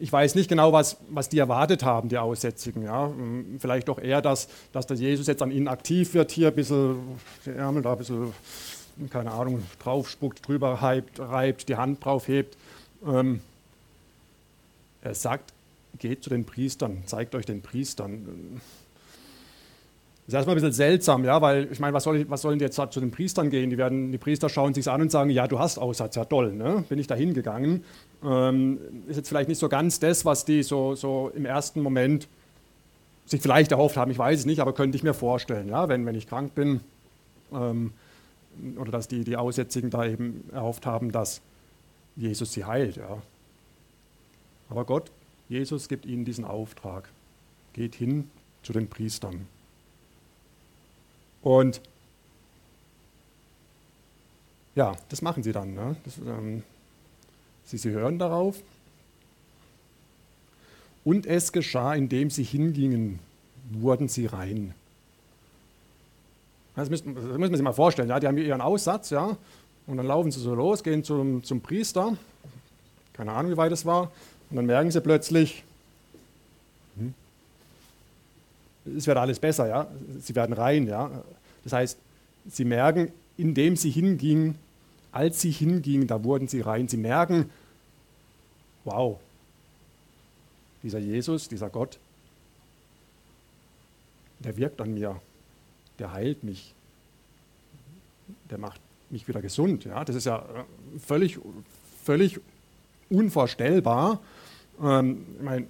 Ich 0.00 0.12
weiß 0.12 0.34
nicht 0.34 0.48
genau, 0.48 0.72
was, 0.72 0.96
was 1.10 1.28
die 1.28 1.38
erwartet 1.38 1.84
haben, 1.84 2.08
die 2.08 2.18
Aussätzigen. 2.18 2.82
Ja. 2.82 3.08
Hm, 3.08 3.58
vielleicht 3.60 3.88
doch 3.88 3.98
eher, 3.98 4.22
dass, 4.22 4.48
dass 4.72 4.86
der 4.86 4.96
Jesus 4.96 5.26
jetzt 5.26 5.42
an 5.42 5.50
ihnen 5.50 5.68
aktiv 5.68 6.14
wird, 6.14 6.30
hier 6.30 6.48
ein 6.48 6.54
bisschen 6.54 6.96
die 7.44 7.50
Ärmel 7.50 7.82
da 7.82 7.92
ein 7.92 7.98
bisschen, 7.98 8.32
keine 9.10 9.30
Ahnung, 9.32 9.62
draufspuckt, 9.82 10.46
drüber 10.46 10.74
reibt, 10.74 11.20
reibt 11.20 11.68
die 11.68 11.76
Hand 11.76 12.04
drauf 12.04 12.28
hebt. 12.28 12.56
Ähm, 13.06 13.40
er 15.02 15.14
sagt, 15.14 15.52
geht 15.98 16.24
zu 16.24 16.30
den 16.30 16.44
Priestern, 16.44 17.02
zeigt 17.06 17.34
euch 17.34 17.46
den 17.46 17.62
Priestern. 17.62 18.60
Das 20.30 20.34
ist 20.34 20.46
erstmal 20.46 20.54
ein 20.54 20.60
bisschen 20.62 20.72
seltsam, 20.72 21.24
ja, 21.24 21.42
weil 21.42 21.66
ich 21.72 21.80
meine, 21.80 21.92
was, 21.92 22.04
soll 22.04 22.24
was 22.30 22.42
sollen 22.42 22.60
die 22.60 22.64
jetzt 22.64 22.76
zu 22.76 23.00
den 23.00 23.10
Priestern 23.10 23.50
gehen? 23.50 23.68
Die, 23.68 23.76
werden, 23.76 24.12
die 24.12 24.18
Priester 24.18 24.48
schauen 24.48 24.74
sich 24.74 24.88
an 24.88 25.00
und 25.00 25.10
sagen, 25.10 25.28
ja, 25.28 25.48
du 25.48 25.58
hast 25.58 25.76
Aussatz, 25.76 26.14
ja 26.14 26.24
toll, 26.24 26.52
ne? 26.52 26.84
bin 26.88 27.00
ich 27.00 27.08
da 27.08 27.16
hingegangen. 27.16 27.82
Ähm, 28.22 28.78
ist 29.08 29.16
jetzt 29.16 29.28
vielleicht 29.28 29.48
nicht 29.48 29.58
so 29.58 29.68
ganz 29.68 29.98
das, 29.98 30.24
was 30.24 30.44
die 30.44 30.62
so, 30.62 30.94
so 30.94 31.32
im 31.34 31.44
ersten 31.46 31.80
Moment 31.82 32.28
sich 33.26 33.42
vielleicht 33.42 33.72
erhofft 33.72 33.96
haben, 33.96 34.12
ich 34.12 34.18
weiß 34.18 34.38
es 34.38 34.46
nicht, 34.46 34.60
aber 34.60 34.72
könnte 34.72 34.94
ich 34.94 35.02
mir 35.02 35.14
vorstellen, 35.14 35.68
ja, 35.68 35.88
wenn, 35.88 36.06
wenn 36.06 36.14
ich 36.14 36.28
krank 36.28 36.54
bin 36.54 36.80
ähm, 37.52 37.92
oder 38.78 38.92
dass 38.92 39.08
die, 39.08 39.24
die 39.24 39.36
Aussätzigen 39.36 39.90
da 39.90 40.04
eben 40.04 40.48
erhofft 40.52 40.86
haben, 40.86 41.10
dass 41.10 41.40
Jesus 42.14 42.52
sie 42.52 42.64
heilt. 42.64 42.94
Ja. 42.94 43.20
Aber 44.68 44.84
Gott, 44.84 45.10
Jesus 45.48 45.88
gibt 45.88 46.06
ihnen 46.06 46.24
diesen 46.24 46.44
Auftrag. 46.44 47.08
geht 47.72 47.96
hin 47.96 48.30
zu 48.62 48.72
den 48.72 48.86
Priestern. 48.86 49.48
Und 51.42 51.80
ja, 54.74 54.96
das 55.08 55.22
machen 55.22 55.42
sie 55.42 55.52
dann. 55.52 55.74
Ne? 55.74 55.96
Das, 56.04 56.18
ähm, 56.18 56.62
sie, 57.64 57.78
sie 57.78 57.90
hören 57.90 58.18
darauf. 58.18 58.56
Und 61.04 61.26
es 61.26 61.52
geschah, 61.52 61.94
indem 61.94 62.30
sie 62.30 62.44
hingingen, 62.44 63.18
wurden 63.70 64.08
sie 64.08 64.26
rein. 64.26 64.74
Das 66.76 66.90
muss, 66.90 67.02
das 67.02 67.14
muss 67.14 67.38
man 67.38 67.54
sich 67.54 67.62
mal 67.62 67.72
vorstellen. 67.72 68.08
Ja? 68.08 68.20
Die 68.20 68.26
haben 68.26 68.38
ihren 68.38 68.60
Aussatz, 68.60 69.10
ja, 69.10 69.36
und 69.86 69.96
dann 69.96 70.06
laufen 70.06 70.30
sie 70.30 70.40
so 70.40 70.54
los, 70.54 70.82
gehen 70.82 71.02
zum, 71.02 71.42
zum 71.42 71.60
Priester. 71.60 72.16
Keine 73.12 73.32
Ahnung, 73.32 73.52
wie 73.52 73.56
weit 73.56 73.72
es 73.72 73.84
war. 73.84 74.12
Und 74.50 74.56
dann 74.56 74.66
merken 74.66 74.90
sie 74.90 75.00
plötzlich, 75.00 75.64
es 78.84 79.06
wird 79.06 79.16
alles 79.16 79.38
besser, 79.38 79.68
ja. 79.68 79.88
Sie 80.20 80.34
werden 80.34 80.52
rein, 80.52 80.86
ja. 80.86 81.10
Das 81.64 81.72
heißt, 81.72 81.98
sie 82.48 82.64
merken, 82.64 83.12
indem 83.36 83.76
sie 83.76 83.90
hingingen, 83.90 84.56
als 85.12 85.40
sie 85.40 85.50
hingingen, 85.50 86.06
da 86.06 86.22
wurden 86.24 86.48
sie 86.48 86.60
rein. 86.60 86.88
Sie 86.88 86.96
merken, 86.96 87.50
wow, 88.84 89.18
dieser 90.82 90.98
Jesus, 90.98 91.48
dieser 91.48 91.68
Gott, 91.68 91.98
der 94.38 94.56
wirkt 94.56 94.80
an 94.80 94.94
mir, 94.94 95.20
der 95.98 96.12
heilt 96.12 96.44
mich, 96.44 96.74
der 98.50 98.58
macht 98.58 98.80
mich 99.10 99.28
wieder 99.28 99.42
gesund. 99.42 99.84
Ja? 99.84 100.04
Das 100.04 100.16
ist 100.16 100.24
ja 100.24 100.38
äh, 100.38 100.98
völlig, 100.98 101.38
völlig 102.04 102.40
unvorstellbar. 103.10 104.20
Ähm, 104.82 105.26
ich 105.36 105.42
meine, 105.42 105.66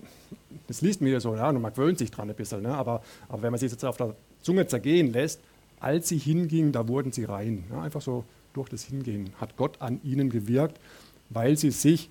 das 0.66 0.80
liest 0.80 1.00
mir 1.00 1.20
so, 1.20 1.34
ja, 1.36 1.48
und 1.48 1.60
man 1.60 1.72
gewöhnt 1.72 1.98
sich 1.98 2.10
dran 2.10 2.28
ein 2.28 2.36
bisschen, 2.36 2.62
ne? 2.62 2.74
aber, 2.74 3.02
aber 3.28 3.42
wenn 3.42 3.50
man 3.50 3.60
sich 3.60 3.70
jetzt 3.70 3.84
auf 3.84 3.96
der 3.96 4.14
Zunge 4.42 4.66
zergehen 4.66 5.12
lässt, 5.12 5.40
als 5.80 6.08
sie 6.08 6.18
hingingen, 6.18 6.72
da 6.72 6.86
wurden 6.88 7.12
sie 7.12 7.24
rein. 7.24 7.64
Ja? 7.70 7.82
Einfach 7.82 8.02
so 8.02 8.24
durch 8.52 8.68
das 8.68 8.84
Hingehen 8.84 9.32
hat 9.40 9.56
Gott 9.56 9.80
an 9.80 10.00
ihnen 10.04 10.30
gewirkt, 10.30 10.78
weil 11.30 11.56
sie 11.56 11.70
sich 11.70 12.10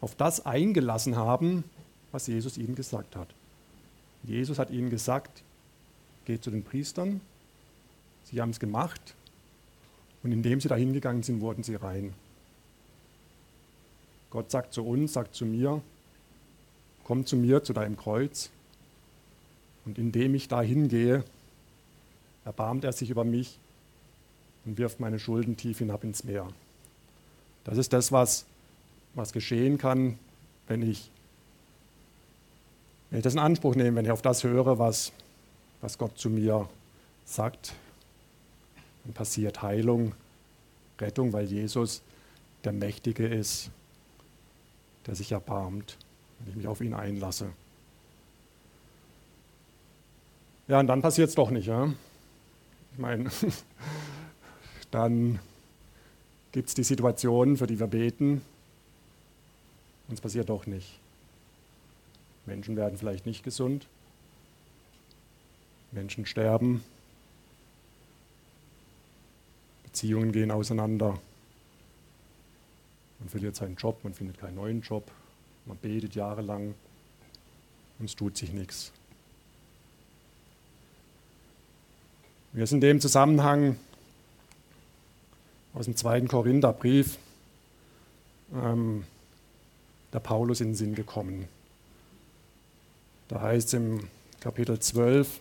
auf 0.00 0.14
das 0.14 0.46
eingelassen 0.46 1.16
haben, 1.16 1.64
was 2.12 2.26
Jesus 2.26 2.56
ihnen 2.56 2.74
gesagt 2.74 3.16
hat. 3.16 3.28
Jesus 4.22 4.58
hat 4.58 4.70
ihnen 4.70 4.90
gesagt, 4.90 5.42
geht 6.24 6.42
zu 6.42 6.50
den 6.50 6.62
Priestern. 6.62 7.20
Sie 8.24 8.40
haben 8.40 8.50
es 8.50 8.60
gemacht 8.60 9.14
und 10.22 10.32
indem 10.32 10.60
sie 10.60 10.68
da 10.68 10.76
hingegangen 10.76 11.22
sind, 11.22 11.40
wurden 11.40 11.62
sie 11.62 11.74
rein. 11.74 12.14
Gott 14.30 14.50
sagt 14.50 14.74
zu 14.74 14.84
uns, 14.86 15.14
sagt 15.14 15.34
zu 15.34 15.46
mir, 15.46 15.80
komm 17.08 17.24
zu 17.24 17.36
mir, 17.36 17.64
zu 17.64 17.72
deinem 17.72 17.96
Kreuz. 17.96 18.50
Und 19.86 19.96
indem 19.96 20.34
ich 20.34 20.46
da 20.46 20.60
hingehe, 20.60 21.24
erbarmt 22.44 22.84
er 22.84 22.92
sich 22.92 23.08
über 23.08 23.24
mich 23.24 23.58
und 24.66 24.76
wirft 24.76 25.00
meine 25.00 25.18
Schulden 25.18 25.56
tief 25.56 25.78
hinab 25.78 26.04
ins 26.04 26.24
Meer. 26.24 26.46
Das 27.64 27.78
ist 27.78 27.94
das, 27.94 28.12
was, 28.12 28.44
was 29.14 29.32
geschehen 29.32 29.78
kann, 29.78 30.18
wenn 30.66 30.82
ich, 30.82 31.10
wenn 33.08 33.20
ich 33.20 33.24
das 33.24 33.32
in 33.32 33.38
Anspruch 33.38 33.74
nehme, 33.74 33.96
wenn 33.96 34.04
ich 34.04 34.10
auf 34.10 34.20
das 34.20 34.44
höre, 34.44 34.78
was, 34.78 35.10
was 35.80 35.96
Gott 35.96 36.18
zu 36.18 36.28
mir 36.28 36.68
sagt. 37.24 37.72
Dann 39.04 39.14
passiert 39.14 39.62
Heilung, 39.62 40.12
Rettung, 41.00 41.32
weil 41.32 41.46
Jesus 41.46 42.02
der 42.64 42.72
Mächtige 42.72 43.26
ist, 43.26 43.70
der 45.06 45.14
sich 45.14 45.32
erbarmt, 45.32 45.96
wenn 46.38 46.50
ich 46.50 46.56
mich 46.56 46.66
auf 46.66 46.80
ihn 46.80 46.94
einlasse. 46.94 47.50
Ja, 50.68 50.80
und 50.80 50.86
dann 50.86 51.02
passiert 51.02 51.30
es 51.30 51.34
doch 51.34 51.50
nicht. 51.50 51.66
Ja? 51.66 51.92
Ich 52.92 52.98
meine, 52.98 53.30
dann 54.90 55.38
gibt 56.52 56.68
es 56.68 56.74
die 56.74 56.84
Situationen, 56.84 57.56
für 57.56 57.66
die 57.66 57.78
wir 57.78 57.86
beten, 57.86 58.42
und 60.08 60.14
es 60.14 60.20
passiert 60.20 60.48
doch 60.48 60.66
nicht. 60.66 60.98
Menschen 62.46 62.76
werden 62.76 62.96
vielleicht 62.98 63.26
nicht 63.26 63.44
gesund, 63.44 63.86
Menschen 65.92 66.24
sterben, 66.24 66.82
Beziehungen 69.84 70.32
gehen 70.32 70.50
auseinander, 70.50 71.18
man 73.18 73.28
verliert 73.28 73.56
seinen 73.56 73.76
Job, 73.76 74.02
man 74.02 74.14
findet 74.14 74.38
keinen 74.38 74.54
neuen 74.54 74.80
Job, 74.80 75.10
man 75.68 75.76
betet 75.76 76.14
jahrelang 76.14 76.74
und 77.98 78.04
es 78.06 78.16
tut 78.16 78.36
sich 78.36 78.52
nichts. 78.52 78.90
Mir 82.52 82.64
ist 82.64 82.72
in 82.72 82.80
dem 82.80 83.00
Zusammenhang 83.00 83.76
aus 85.74 85.84
dem 85.84 85.94
zweiten 85.94 86.26
Korintherbrief 86.26 87.18
ähm, 88.54 89.04
der 90.12 90.20
Paulus 90.20 90.60
in 90.60 90.68
den 90.68 90.74
Sinn 90.74 90.94
gekommen. 90.94 91.46
Da 93.28 93.42
heißt 93.42 93.68
es 93.68 93.74
im 93.74 94.08
Kapitel 94.40 94.80
12 94.80 95.38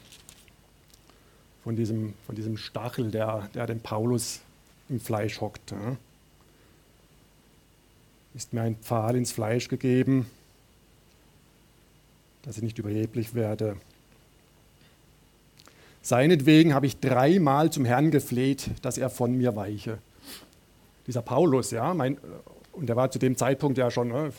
von 1.64 1.78
diesem, 1.78 2.14
von 2.26 2.36
diesem 2.36 2.58
Stachel, 2.58 3.12
der, 3.12 3.50
der 3.54 3.66
dem 3.66 3.80
Paulus 3.80 4.42
im 4.90 5.00
Fleisch 5.00 5.40
hockt. 5.40 5.72
Ja. 5.72 5.96
Ist 8.34 8.54
mir 8.54 8.62
ein 8.62 8.76
Pfahl 8.76 9.16
ins 9.16 9.32
Fleisch 9.32 9.68
gegeben, 9.68 10.30
dass 12.44 12.58
ich 12.58 12.64
nicht 12.64 12.78
überheblich 12.78 13.34
werde. 13.34 13.78
Seinetwegen 16.02 16.74
habe 16.74 16.86
ich 16.86 17.00
dreimal 17.00 17.72
zum 17.72 17.84
Herrn 17.84 18.12
gefleht, 18.12 18.70
dass 18.82 18.98
er 18.98 19.10
von 19.10 19.36
mir 19.36 19.56
weiche. 19.56 19.98
Dieser 21.06 21.22
Paulus, 21.22 21.72
ja, 21.72 21.94
mein, 21.94 22.18
und 22.72 22.88
der 22.88 22.96
war 22.96 23.12
zu 23.12 23.20
dem 23.20 23.36
Zeitpunkt 23.36 23.78
ja 23.78 23.92
schon, 23.92 24.10
ne, 24.10 24.32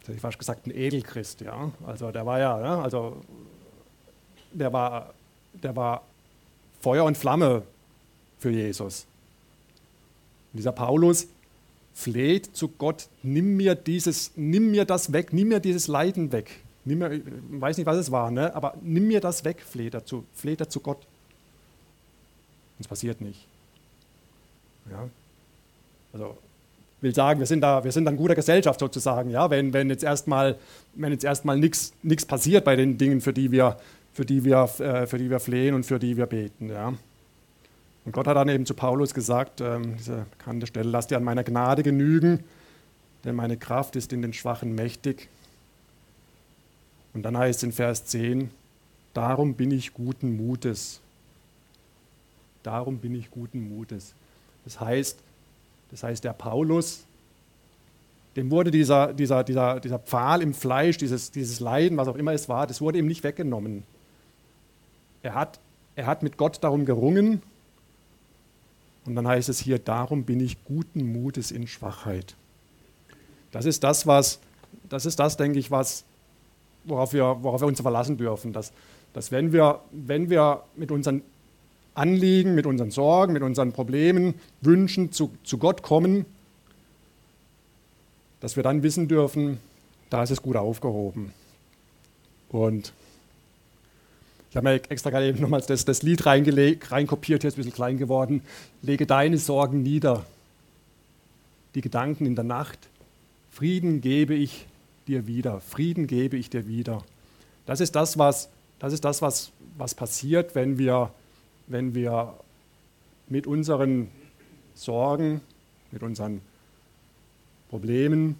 hätte 0.00 0.12
ich 0.12 0.20
fast 0.20 0.38
gesagt, 0.38 0.66
ein 0.66 0.76
Edelchrist, 0.76 1.40
ja. 1.40 1.70
Also 1.86 2.10
der 2.10 2.26
war 2.26 2.38
ja, 2.38 2.60
ja, 2.60 2.82
also 2.82 3.22
der 4.52 4.72
war, 4.72 5.14
der 5.52 5.74
war 5.76 6.02
Feuer 6.80 7.04
und 7.04 7.16
Flamme 7.16 7.62
für 8.38 8.50
Jesus. 8.50 9.06
Und 10.52 10.58
dieser 10.58 10.72
Paulus 10.72 11.28
fleht 12.00 12.56
zu 12.56 12.68
Gott, 12.68 13.08
nimm 13.22 13.56
mir 13.56 13.74
dieses, 13.74 14.32
nimm 14.36 14.70
mir 14.70 14.84
das 14.84 15.12
weg, 15.12 15.32
nimm 15.32 15.48
mir 15.48 15.60
dieses 15.60 15.86
Leiden 15.86 16.32
weg. 16.32 16.50
Nimm 16.84 16.98
mir, 16.98 17.12
ich 17.12 17.22
weiß 17.50 17.76
nicht, 17.76 17.86
was 17.86 17.98
es 17.98 18.10
war, 18.10 18.30
ne? 18.30 18.54
aber 18.54 18.74
nimm 18.82 19.06
mir 19.06 19.20
das 19.20 19.44
weg, 19.44 19.60
fleht 19.60 19.94
er 19.94 20.04
zu, 20.06 20.24
fleht 20.34 20.60
er 20.60 20.68
zu 20.68 20.80
Gott. 20.80 20.98
Und 22.78 22.80
es 22.80 22.88
passiert 22.88 23.20
nicht. 23.20 23.46
Ja? 24.90 25.08
Also 26.12 26.38
will 27.00 27.14
sagen, 27.14 27.38
wir 27.40 27.46
sind 27.46 27.60
da, 27.60 27.82
wir 27.84 27.92
sind 27.92 28.08
in 28.08 28.16
guter 28.16 28.34
Gesellschaft 28.34 28.80
sozusagen, 28.80 29.30
ja, 29.30 29.50
wenn, 29.50 29.72
wenn 29.72 29.88
jetzt 29.90 30.04
erstmal, 30.04 30.56
wenn 30.94 31.12
nichts 31.12 32.26
passiert 32.26 32.64
bei 32.64 32.76
den 32.76 32.98
Dingen, 32.98 33.20
für 33.20 33.32
die 33.32 33.50
wir, 33.50 33.78
für 34.12 34.24
die 34.24 34.44
wir, 34.44 34.68
äh, 34.78 35.06
für 35.06 35.18
die 35.18 35.30
wir 35.30 35.40
flehen 35.40 35.74
und 35.74 35.84
für 35.84 35.98
die 35.98 36.16
wir 36.16 36.26
beten, 36.26 36.68
ja. 36.68 36.94
Und 38.04 38.12
Gott 38.12 38.26
hat 38.26 38.36
dann 38.36 38.48
eben 38.48 38.66
zu 38.66 38.74
Paulus 38.74 39.12
gesagt, 39.14 39.60
ähm, 39.60 39.96
diese 39.96 40.26
bekannte 40.36 40.66
Stelle, 40.66 40.88
lass 40.88 41.06
dir 41.06 41.16
an 41.16 41.24
meiner 41.24 41.44
Gnade 41.44 41.82
genügen, 41.82 42.42
denn 43.24 43.34
meine 43.34 43.56
Kraft 43.56 43.96
ist 43.96 44.12
in 44.12 44.22
den 44.22 44.32
Schwachen 44.32 44.74
mächtig. 44.74 45.28
Und 47.12 47.22
dann 47.22 47.36
heißt 47.36 47.58
es 47.58 47.62
in 47.64 47.72
Vers 47.72 48.06
10, 48.06 48.50
darum 49.12 49.54
bin 49.54 49.70
ich 49.70 49.92
guten 49.92 50.36
Mutes. 50.36 51.00
Darum 52.62 52.98
bin 52.98 53.14
ich 53.14 53.30
guten 53.30 53.68
Mutes. 53.74 54.14
Das 54.64 54.80
heißt, 54.80 55.18
das 55.90 56.02
heißt, 56.02 56.24
der 56.24 56.32
Paulus, 56.32 57.04
dem 58.36 58.50
wurde 58.50 58.70
dieser, 58.70 59.12
dieser, 59.12 59.42
dieser, 59.42 59.80
dieser 59.80 59.98
Pfahl 59.98 60.42
im 60.42 60.54
Fleisch, 60.54 60.96
dieses, 60.98 61.30
dieses 61.30 61.60
Leiden, 61.60 61.96
was 61.96 62.08
auch 62.08 62.16
immer 62.16 62.32
es 62.32 62.48
war, 62.48 62.66
das 62.66 62.80
wurde 62.80 62.98
ihm 62.98 63.06
nicht 63.06 63.24
weggenommen. 63.24 63.82
Er 65.22 65.34
hat, 65.34 65.58
er 65.96 66.06
hat 66.06 66.22
mit 66.22 66.36
Gott 66.36 66.62
darum 66.62 66.84
gerungen. 66.84 67.42
Und 69.06 69.14
dann 69.14 69.26
heißt 69.26 69.48
es 69.48 69.60
hier, 69.60 69.78
darum 69.78 70.24
bin 70.24 70.40
ich 70.40 70.62
guten 70.64 71.12
Mutes 71.12 71.50
in 71.50 71.66
Schwachheit. 71.66 72.34
Das 73.50 73.64
ist 73.64 73.82
das, 73.82 74.06
was, 74.06 74.40
das 74.88 75.06
ist 75.06 75.18
das, 75.18 75.36
denke 75.36 75.58
ich, 75.58 75.70
was, 75.70 76.04
worauf 76.84 77.12
wir, 77.12 77.38
worauf 77.42 77.60
wir 77.62 77.66
uns 77.66 77.80
verlassen 77.80 78.16
dürfen. 78.16 78.52
Dass, 78.52 78.72
dass 79.12 79.32
wenn, 79.32 79.52
wir, 79.52 79.80
wenn 79.90 80.30
wir 80.30 80.62
mit 80.76 80.90
unseren 80.90 81.22
Anliegen, 81.94 82.54
mit 82.54 82.66
unseren 82.66 82.90
Sorgen, 82.90 83.32
mit 83.32 83.42
unseren 83.42 83.72
Problemen, 83.72 84.34
Wünschen 84.60 85.12
zu, 85.12 85.30
zu 85.44 85.58
Gott 85.58 85.82
kommen, 85.82 86.26
dass 88.40 88.56
wir 88.56 88.62
dann 88.62 88.82
wissen 88.82 89.08
dürfen, 89.08 89.58
da 90.08 90.22
ist 90.22 90.30
es 90.30 90.42
gut 90.42 90.56
aufgehoben. 90.56 91.32
Und 92.48 92.92
ich 94.50 94.56
habe 94.56 94.68
mir 94.68 94.74
extra 94.90 95.10
gerade 95.10 95.28
eben 95.28 95.40
nochmals 95.40 95.66
das, 95.66 95.84
das 95.84 96.02
Lied 96.02 96.26
reinkopiert, 96.26 97.42
hier 97.42 97.48
ist 97.48 97.54
ein 97.54 97.56
bisschen 97.56 97.72
klein 97.72 97.98
geworden. 97.98 98.42
Lege 98.82 99.06
deine 99.06 99.38
Sorgen 99.38 99.84
nieder, 99.84 100.26
die 101.76 101.80
Gedanken 101.80 102.26
in 102.26 102.34
der 102.34 102.44
Nacht. 102.44 102.88
Frieden 103.52 104.00
gebe 104.00 104.34
ich 104.34 104.66
dir 105.06 105.28
wieder, 105.28 105.60
Frieden 105.60 106.08
gebe 106.08 106.36
ich 106.36 106.50
dir 106.50 106.66
wieder. 106.66 107.04
Das 107.64 107.80
ist 107.80 107.94
das, 107.94 108.18
was, 108.18 108.48
das 108.80 108.92
ist 108.92 109.04
das, 109.04 109.22
was, 109.22 109.52
was 109.78 109.94
passiert, 109.94 110.56
wenn 110.56 110.78
wir, 110.78 111.12
wenn 111.68 111.94
wir 111.94 112.34
mit 113.28 113.46
unseren 113.46 114.08
Sorgen, 114.74 115.42
mit 115.92 116.02
unseren 116.02 116.40
Problemen, 117.68 118.34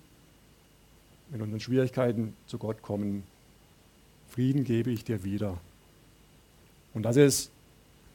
mit 1.30 1.40
unseren 1.40 1.60
Schwierigkeiten 1.60 2.34
zu 2.48 2.58
Gott 2.58 2.82
kommen. 2.82 3.22
Frieden 4.28 4.64
gebe 4.64 4.90
ich 4.90 5.04
dir 5.04 5.22
wieder. 5.22 5.56
Und 6.94 7.02
das 7.02 7.16
ist, 7.16 7.50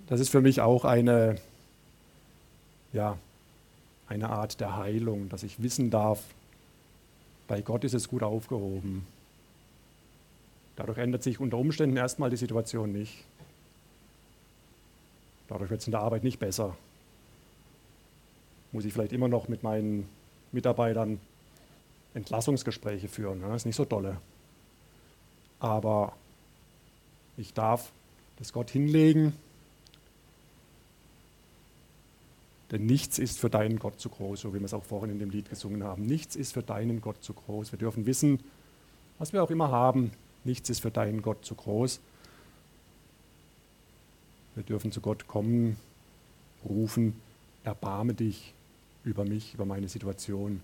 das 0.07 0.19
ist 0.19 0.29
für 0.29 0.41
mich 0.41 0.61
auch 0.61 0.85
eine, 0.85 1.35
ja, 2.93 3.17
eine 4.07 4.29
Art 4.29 4.59
der 4.59 4.75
Heilung, 4.75 5.29
dass 5.29 5.43
ich 5.43 5.61
wissen 5.61 5.89
darf, 5.89 6.21
bei 7.47 7.61
Gott 7.61 7.83
ist 7.83 7.93
es 7.93 8.07
gut 8.07 8.23
aufgehoben. 8.23 9.05
Dadurch 10.75 10.97
ändert 10.97 11.23
sich 11.23 11.39
unter 11.39 11.57
Umständen 11.57 11.95
erstmal 11.95 12.29
die 12.29 12.37
Situation 12.37 12.91
nicht. 12.91 13.23
Dadurch 15.47 15.69
wird 15.69 15.81
es 15.81 15.87
in 15.87 15.91
der 15.91 16.01
Arbeit 16.01 16.23
nicht 16.23 16.39
besser. 16.39 16.75
Muss 18.71 18.83
ich 18.83 18.93
vielleicht 18.93 19.13
immer 19.13 19.27
noch 19.27 19.47
mit 19.47 19.63
meinen 19.63 20.09
Mitarbeitern 20.51 21.19
Entlassungsgespräche 22.13 23.07
führen. 23.07 23.41
Das 23.41 23.57
ist 23.57 23.65
nicht 23.65 23.75
so 23.75 23.85
dolle. 23.85 24.17
Aber 25.59 26.13
ich 27.37 27.53
darf 27.53 27.91
das 28.37 28.53
Gott 28.53 28.69
hinlegen, 28.69 29.33
denn 32.71 32.85
nichts 32.85 33.19
ist 33.19 33.39
für 33.39 33.49
deinen 33.49 33.79
Gott 33.79 33.99
zu 33.99 34.09
groß, 34.09 34.41
so 34.41 34.53
wie 34.53 34.59
wir 34.59 34.65
es 34.65 34.73
auch 34.73 34.83
vorhin 34.83 35.11
in 35.11 35.19
dem 35.19 35.29
Lied 35.29 35.49
gesungen 35.49 35.83
haben. 35.83 36.03
Nichts 36.03 36.35
ist 36.35 36.53
für 36.53 36.63
deinen 36.63 36.99
Gott 36.99 37.23
zu 37.23 37.33
groß. 37.33 37.71
Wir 37.71 37.79
dürfen 37.79 38.05
wissen, 38.05 38.39
was 39.19 39.33
wir 39.33 39.43
auch 39.43 39.51
immer 39.51 39.71
haben, 39.71 40.11
nichts 40.43 40.69
ist 40.69 40.81
für 40.81 40.91
deinen 40.91 41.21
Gott 41.21 41.45
zu 41.45 41.55
groß. 41.55 41.99
Wir 44.55 44.63
dürfen 44.63 44.91
zu 44.91 45.01
Gott 45.01 45.27
kommen, 45.27 45.77
rufen, 46.67 47.19
erbarme 47.63 48.13
dich 48.13 48.53
über 49.03 49.25
mich, 49.25 49.53
über 49.53 49.65
meine 49.65 49.87
Situation. 49.87 50.61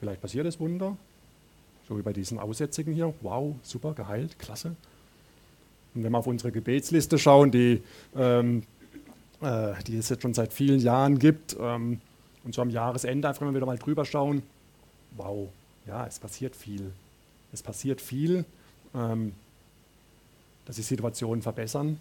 Vielleicht 0.00 0.20
passiert 0.20 0.46
das 0.46 0.58
Wunder, 0.58 0.96
so 1.88 1.96
wie 1.96 2.02
bei 2.02 2.12
diesen 2.12 2.38
Aussätzigen 2.38 2.92
hier. 2.92 3.14
Wow, 3.20 3.54
super, 3.62 3.94
geheilt, 3.94 4.38
klasse. 4.38 4.74
Und 5.94 6.04
wenn 6.04 6.12
wir 6.12 6.18
auf 6.18 6.26
unsere 6.26 6.52
Gebetsliste 6.52 7.18
schauen, 7.18 7.50
die, 7.50 7.82
ähm, 8.16 8.62
äh, 9.40 9.72
die 9.86 9.96
es 9.96 10.08
jetzt 10.08 10.22
schon 10.22 10.34
seit 10.34 10.52
vielen 10.52 10.80
Jahren 10.80 11.18
gibt, 11.18 11.56
ähm, 11.58 12.00
und 12.44 12.54
so 12.54 12.62
am 12.62 12.70
Jahresende 12.70 13.28
einfach 13.28 13.42
mal 13.42 13.54
wieder 13.54 13.66
mal 13.66 13.78
drüber 13.78 14.04
schauen, 14.04 14.42
wow, 15.16 15.48
ja, 15.86 16.06
es 16.06 16.18
passiert 16.18 16.56
viel. 16.56 16.92
Es 17.52 17.62
passiert 17.62 18.00
viel, 18.00 18.44
ähm, 18.94 19.34
dass 20.64 20.76
sich 20.76 20.86
Situationen 20.86 21.42
verbessern, 21.42 21.98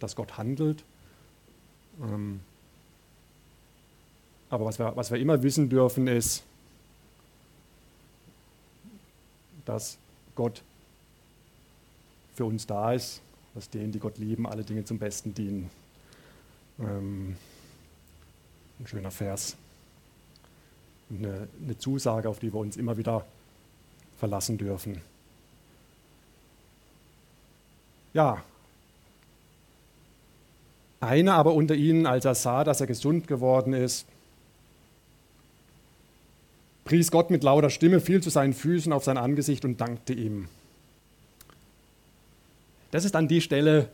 dass 0.00 0.16
Gott 0.16 0.36
handelt. 0.36 0.82
Ähm, 2.02 2.40
aber 4.50 4.64
was 4.64 4.78
wir, 4.78 4.96
was 4.96 5.10
wir 5.10 5.18
immer 5.18 5.42
wissen 5.42 5.68
dürfen, 5.68 6.08
ist, 6.08 6.42
dass 9.64 9.96
Gott 10.34 10.62
für 12.34 12.44
uns 12.44 12.66
da 12.66 12.92
ist, 12.92 13.20
dass 13.54 13.70
denen, 13.70 13.92
die 13.92 13.98
Gott 13.98 14.18
lieben, 14.18 14.46
alle 14.46 14.64
Dinge 14.64 14.84
zum 14.84 14.98
Besten 14.98 15.34
dienen. 15.34 15.70
Ähm, 16.78 17.36
ein 18.78 18.86
schöner 18.86 19.10
Vers. 19.10 19.56
Eine, 21.10 21.48
eine 21.62 21.78
Zusage, 21.78 22.28
auf 22.28 22.38
die 22.38 22.52
wir 22.52 22.60
uns 22.60 22.76
immer 22.76 22.96
wieder 22.96 23.24
verlassen 24.18 24.58
dürfen. 24.58 25.00
Ja, 28.12 28.42
einer 31.00 31.34
aber 31.34 31.54
unter 31.54 31.74
ihnen, 31.74 32.06
als 32.06 32.26
er 32.26 32.34
sah, 32.34 32.62
dass 32.62 32.80
er 32.80 32.86
gesund 32.86 33.26
geworden 33.26 33.72
ist, 33.72 34.06
pries 36.84 37.10
Gott 37.10 37.30
mit 37.30 37.42
lauter 37.42 37.70
Stimme, 37.70 38.00
fiel 38.00 38.22
zu 38.22 38.30
seinen 38.30 38.52
Füßen 38.52 38.92
auf 38.92 39.04
sein 39.04 39.16
Angesicht 39.16 39.64
und 39.64 39.80
dankte 39.80 40.12
ihm. 40.12 40.48
Das 42.90 43.04
ist 43.04 43.14
dann 43.14 43.28
die 43.28 43.40
Stelle 43.40 43.88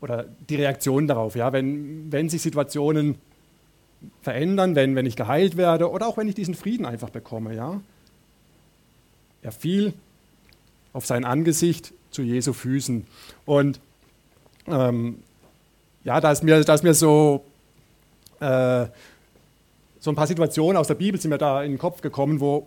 oder 0.00 0.26
die 0.48 0.56
Reaktion 0.56 1.06
darauf, 1.06 1.34
ja, 1.36 1.52
wenn, 1.52 2.12
wenn 2.12 2.28
sich 2.28 2.42
Situationen 2.42 3.16
verändern, 4.22 4.74
wenn, 4.74 4.94
wenn 4.94 5.06
ich 5.06 5.16
geheilt 5.16 5.56
werde 5.56 5.90
oder 5.90 6.06
auch 6.06 6.16
wenn 6.16 6.28
ich 6.28 6.34
diesen 6.34 6.54
Frieden 6.54 6.84
einfach 6.84 7.10
bekomme. 7.10 7.54
Ja. 7.54 7.80
Er 9.42 9.52
fiel 9.52 9.94
auf 10.92 11.06
sein 11.06 11.24
Angesicht 11.24 11.92
zu 12.10 12.22
Jesu 12.22 12.52
Füßen. 12.52 13.06
Und 13.46 13.80
ähm, 14.66 15.22
ja, 16.04 16.20
da 16.20 16.30
ist 16.30 16.42
mir, 16.42 16.62
da 16.62 16.74
ist 16.74 16.84
mir 16.84 16.94
so 16.94 17.44
äh, 18.40 18.86
so 20.06 20.12
ein 20.12 20.14
paar 20.14 20.26
Situationen 20.26 20.76
aus 20.76 20.86
der 20.86 20.94
Bibel 20.94 21.20
sind 21.20 21.30
mir 21.30 21.38
da 21.38 21.62
in 21.62 21.72
den 21.72 21.78
Kopf 21.78 22.00
gekommen, 22.00 22.40
wo, 22.40 22.66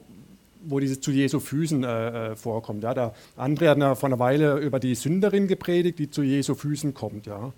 wo 0.62 0.80
dieses 0.80 1.00
zu 1.02 1.12
Jesu 1.12 1.40
Füßen 1.40 1.84
äh, 1.84 2.32
äh, 2.32 2.36
vorkommt. 2.36 2.84
Ja, 2.84 2.94
der 2.94 3.16
André 3.38 3.70
hat 3.70 3.78
ja 3.78 3.96
vor 3.96 4.10
einer 4.10 4.20
Weile 4.20 4.58
über 4.58 4.80
die 4.80 4.96
Sünderin 4.96 5.48
gepredigt, 5.48 6.00
die 6.00 6.12
zu 6.12 6.22
Jesu 6.22 6.56
Füßen 6.56 6.94
kommt. 6.94 7.26
Ja, 7.28 7.54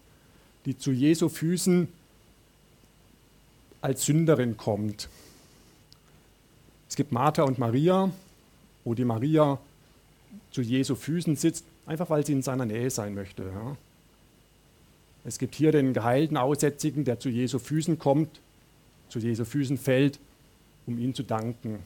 die 0.66 0.78
zu 0.78 0.92
Jesu 0.92 1.30
Füßen 1.30 1.88
als 3.82 4.06
Sünderin 4.06 4.58
kommt. 4.58 5.10
Es 6.88 6.96
gibt 6.96 7.12
Martha 7.12 7.44
und 7.44 7.58
Maria, 7.58 8.12
wo 8.84 8.94
die 8.94 9.06
Maria 9.06 9.58
zu 10.52 10.62
Jesu 10.62 10.96
Füßen 10.96 11.36
sitzt, 11.36 11.66
einfach 11.86 12.10
weil 12.10 12.26
sie 12.26 12.34
in 12.34 12.42
seiner 12.42 12.66
Nähe 12.66 12.90
sein 12.90 13.16
möchte. 13.16 13.44
Ja. 13.44 13.78
Es 15.24 15.40
gibt 15.40 15.56
hier 15.56 15.72
den 15.72 15.94
geheilten 15.94 16.38
Aussätzigen, 16.38 17.06
der 17.06 17.20
zu 17.20 17.30
Jesu 17.30 17.60
Füßen 17.60 17.98
kommt, 18.00 18.40
zu 19.10 19.20
Jesu 19.20 19.46
Füßen 19.46 19.78
fällt, 19.78 20.20
um 20.86 20.98
ihm 20.98 21.14
zu 21.14 21.24
danken. 21.24 21.80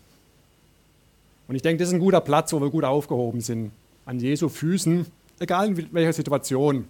Und 1.47 1.55
ich 1.55 1.61
denke, 1.61 1.79
das 1.79 1.89
ist 1.89 1.93
ein 1.93 1.99
guter 1.99 2.21
Platz, 2.21 2.53
wo 2.53 2.59
wir 2.59 2.69
gut 2.69 2.83
aufgehoben 2.83 3.41
sind. 3.41 3.71
An 4.05 4.19
Jesu 4.19 4.49
Füßen, 4.49 5.05
egal 5.39 5.67
in 5.67 5.93
welcher 5.93 6.13
Situation, 6.13 6.87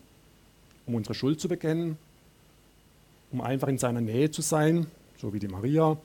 um 0.85 0.95
unsere 0.95 1.13
Schuld 1.13 1.39
zu 1.39 1.47
bekennen, 1.47 1.97
um 3.31 3.41
einfach 3.41 3.67
in 3.67 3.77
seiner 3.77 4.01
Nähe 4.01 4.31
zu 4.31 4.41
sein, 4.41 4.87
so 5.17 5.33
wie 5.33 5.39
die 5.39 5.47
Maria, 5.47 5.97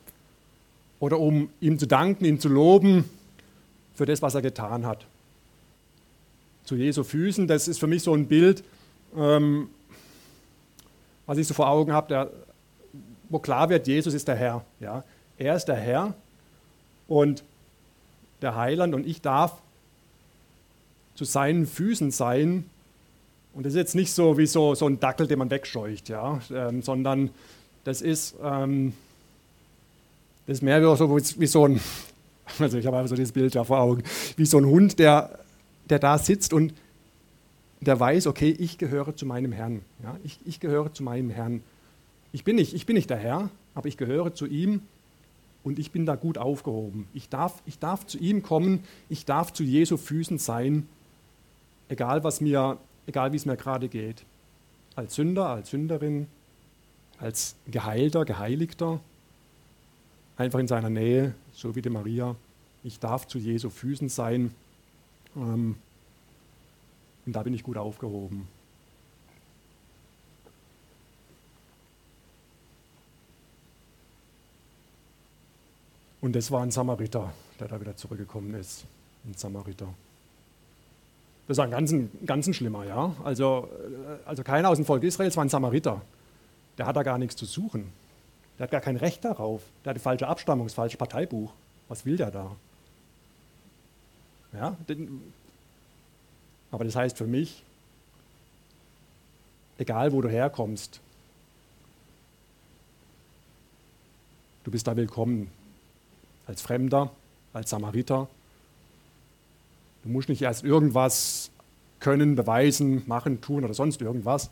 oder 0.98 1.18
um 1.18 1.50
ihm 1.60 1.78
zu 1.78 1.86
danken, 1.86 2.24
ihn 2.24 2.40
zu 2.40 2.48
loben 2.48 3.04
für 3.94 4.06
das, 4.06 4.22
was 4.22 4.34
er 4.34 4.42
getan 4.42 4.86
hat. 4.86 5.06
Zu 6.64 6.76
Jesu 6.76 7.04
Füßen, 7.04 7.46
das 7.46 7.68
ist 7.68 7.78
für 7.78 7.86
mich 7.86 8.02
so 8.02 8.14
ein 8.14 8.26
Bild, 8.26 8.62
ähm, 9.16 9.68
was 11.26 11.38
ich 11.38 11.46
so 11.46 11.54
vor 11.54 11.68
Augen 11.68 11.92
habe, 11.92 12.32
wo 13.28 13.38
klar 13.38 13.68
wird, 13.68 13.86
Jesus 13.86 14.14
ist 14.14 14.26
der 14.28 14.36
Herr. 14.36 14.64
Ja? 14.80 15.04
Er 15.38 15.56
ist 15.56 15.66
der 15.66 15.76
Herr 15.76 16.14
und 17.08 17.44
der 18.42 18.56
Heiland 18.56 18.94
und 18.94 19.06
ich 19.06 19.20
darf 19.20 19.60
zu 21.14 21.24
seinen 21.24 21.66
Füßen 21.66 22.10
sein. 22.10 22.64
Und 23.52 23.66
das 23.66 23.74
ist 23.74 23.78
jetzt 23.78 23.94
nicht 23.94 24.12
so 24.12 24.38
wie 24.38 24.46
so, 24.46 24.74
so 24.74 24.86
ein 24.86 25.00
Dackel, 25.00 25.26
den 25.26 25.38
man 25.38 25.50
wegscheucht, 25.50 26.08
ja? 26.08 26.40
Ähm, 26.52 26.82
sondern 26.82 27.30
das 27.84 28.00
ist, 28.00 28.36
ähm, 28.42 28.94
das 30.46 30.58
ist 30.58 30.62
mehr 30.62 30.80
so 30.96 31.16
wie, 31.16 31.46
so 31.46 31.66
ein, 31.66 31.80
also 32.58 32.78
ich 32.78 32.86
habe 32.86 32.96
einfach 32.96 33.08
so 33.08 33.16
dieses 33.16 33.32
Bild 33.32 33.54
da 33.54 33.64
vor 33.64 33.80
Augen, 33.80 34.02
wie 34.36 34.46
so 34.46 34.58
ein 34.58 34.66
Hund, 34.66 34.98
der, 34.98 35.38
der 35.88 35.98
da 35.98 36.18
sitzt 36.18 36.52
und 36.52 36.74
der 37.80 37.98
weiß, 37.98 38.26
okay, 38.26 38.50
ich 38.50 38.78
gehöre 38.78 39.16
zu 39.16 39.26
meinem 39.26 39.52
Herrn. 39.52 39.82
Ja? 40.02 40.16
Ich, 40.22 40.38
ich 40.44 40.60
gehöre 40.60 40.92
zu 40.92 41.02
meinem 41.02 41.30
Herrn. 41.30 41.62
Ich 42.32 42.44
bin 42.44 42.56
nicht, 42.56 42.74
ich 42.74 42.86
bin 42.86 42.94
nicht 42.94 43.10
der 43.10 43.16
Herr, 43.16 43.50
aber 43.74 43.88
ich 43.88 43.96
gehöre 43.96 44.34
zu 44.34 44.46
ihm 44.46 44.82
und 45.62 45.78
ich 45.78 45.90
bin 45.90 46.06
da 46.06 46.16
gut 46.16 46.38
aufgehoben. 46.38 47.06
Ich 47.12 47.28
darf, 47.28 47.62
ich 47.66 47.78
darf 47.78 48.06
zu 48.06 48.18
ihm 48.18 48.42
kommen, 48.42 48.84
ich 49.08 49.24
darf 49.24 49.52
zu 49.52 49.62
Jesu 49.62 49.96
Füßen 49.96 50.38
sein, 50.38 50.88
egal 51.88 52.24
was 52.24 52.40
mir, 52.40 52.78
egal 53.06 53.32
wie 53.32 53.36
es 53.36 53.46
mir 53.46 53.56
gerade 53.56 53.88
geht. 53.88 54.24
Als 54.96 55.14
Sünder, 55.14 55.46
als 55.46 55.70
Sünderin, 55.70 56.26
als 57.18 57.56
Geheilter, 57.66 58.24
Geheiligter, 58.24 59.00
einfach 60.36 60.58
in 60.58 60.68
seiner 60.68 60.90
Nähe, 60.90 61.34
so 61.52 61.76
wie 61.76 61.82
die 61.82 61.90
Maria. 61.90 62.34
Ich 62.82 62.98
darf 62.98 63.26
zu 63.26 63.38
Jesu 63.38 63.68
Füßen 63.68 64.08
sein 64.08 64.54
ähm, 65.36 65.76
und 67.26 67.32
da 67.36 67.42
bin 67.42 67.52
ich 67.52 67.62
gut 67.62 67.76
aufgehoben. 67.76 68.48
Und 76.20 76.36
das 76.36 76.50
war 76.50 76.62
ein 76.62 76.70
Samariter, 76.70 77.32
der 77.58 77.68
da 77.68 77.80
wieder 77.80 77.96
zurückgekommen 77.96 78.54
ist. 78.54 78.84
Ein 79.24 79.34
Samariter. 79.34 79.88
Das 81.48 81.58
war 81.58 81.64
ein 81.64 81.70
ganz, 81.70 81.92
ganz 82.26 82.54
schlimmer, 82.54 82.84
ja. 82.84 83.14
Also, 83.24 83.68
äh, 84.24 84.28
also 84.28 84.42
keiner 84.42 84.68
aus 84.68 84.76
dem 84.76 84.84
Volk 84.84 85.02
Israels 85.02 85.36
war 85.36 85.44
ein 85.44 85.48
Samariter. 85.48 86.00
Der 86.78 86.86
hat 86.86 86.96
da 86.96 87.02
gar 87.02 87.18
nichts 87.18 87.36
zu 87.36 87.44
suchen. 87.44 87.92
Der 88.58 88.64
hat 88.64 88.70
gar 88.70 88.80
kein 88.80 88.96
Recht 88.96 89.24
darauf. 89.24 89.62
Der 89.84 89.90
hat 89.90 89.96
die 89.96 90.02
falsche 90.02 90.28
Abstammung, 90.28 90.66
das 90.66 90.74
falsche 90.74 90.96
Parteibuch. 90.96 91.52
Was 91.88 92.04
will 92.04 92.16
der 92.16 92.30
da? 92.30 92.54
Ja? 94.52 94.76
Aber 96.70 96.84
das 96.84 96.94
heißt 96.94 97.16
für 97.16 97.26
mich, 97.26 97.64
egal 99.78 100.12
wo 100.12 100.20
du 100.20 100.28
herkommst, 100.28 101.00
du 104.64 104.70
bist 104.70 104.86
da 104.86 104.94
willkommen 104.94 105.50
als 106.50 106.62
Fremder, 106.62 107.12
als 107.52 107.70
Samariter. 107.70 108.28
Du 110.02 110.08
musst 110.08 110.28
nicht 110.28 110.42
erst 110.42 110.64
irgendwas 110.64 111.50
können, 112.00 112.34
beweisen, 112.34 113.04
machen, 113.06 113.40
tun 113.40 113.64
oder 113.64 113.72
sonst 113.72 114.02
irgendwas. 114.02 114.50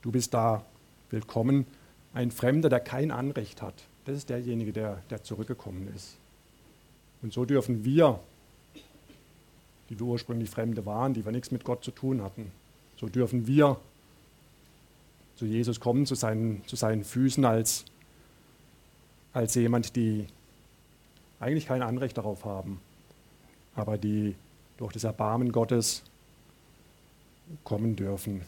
Du 0.00 0.10
bist 0.10 0.32
da 0.32 0.64
willkommen. 1.10 1.66
Ein 2.14 2.30
Fremder, 2.30 2.70
der 2.70 2.80
kein 2.80 3.10
Anrecht 3.10 3.60
hat. 3.60 3.74
Das 4.06 4.16
ist 4.16 4.30
derjenige, 4.30 4.72
der, 4.72 5.02
der 5.10 5.22
zurückgekommen 5.22 5.92
ist. 5.94 6.16
Und 7.20 7.32
so 7.32 7.44
dürfen 7.44 7.84
wir, 7.84 8.18
die 9.90 9.98
wir 9.98 10.06
ursprünglich 10.06 10.48
Fremde 10.48 10.86
waren, 10.86 11.12
die 11.12 11.26
wir 11.26 11.32
nichts 11.32 11.50
mit 11.50 11.64
Gott 11.64 11.84
zu 11.84 11.90
tun 11.90 12.22
hatten, 12.22 12.50
so 12.96 13.08
dürfen 13.08 13.46
wir 13.46 13.78
zu 15.36 15.44
Jesus 15.44 15.78
kommen, 15.78 16.06
zu 16.06 16.14
seinen, 16.14 16.66
zu 16.66 16.76
seinen 16.76 17.04
Füßen 17.04 17.44
als, 17.44 17.84
als 19.36 19.54
jemand, 19.54 19.96
die 19.96 20.26
eigentlich 21.40 21.66
kein 21.66 21.82
Anrecht 21.82 22.16
darauf 22.16 22.46
haben, 22.46 22.80
aber 23.74 23.98
die 23.98 24.34
durch 24.78 24.94
das 24.94 25.04
Erbarmen 25.04 25.52
Gottes 25.52 26.02
kommen 27.62 27.96
dürfen. 27.96 28.40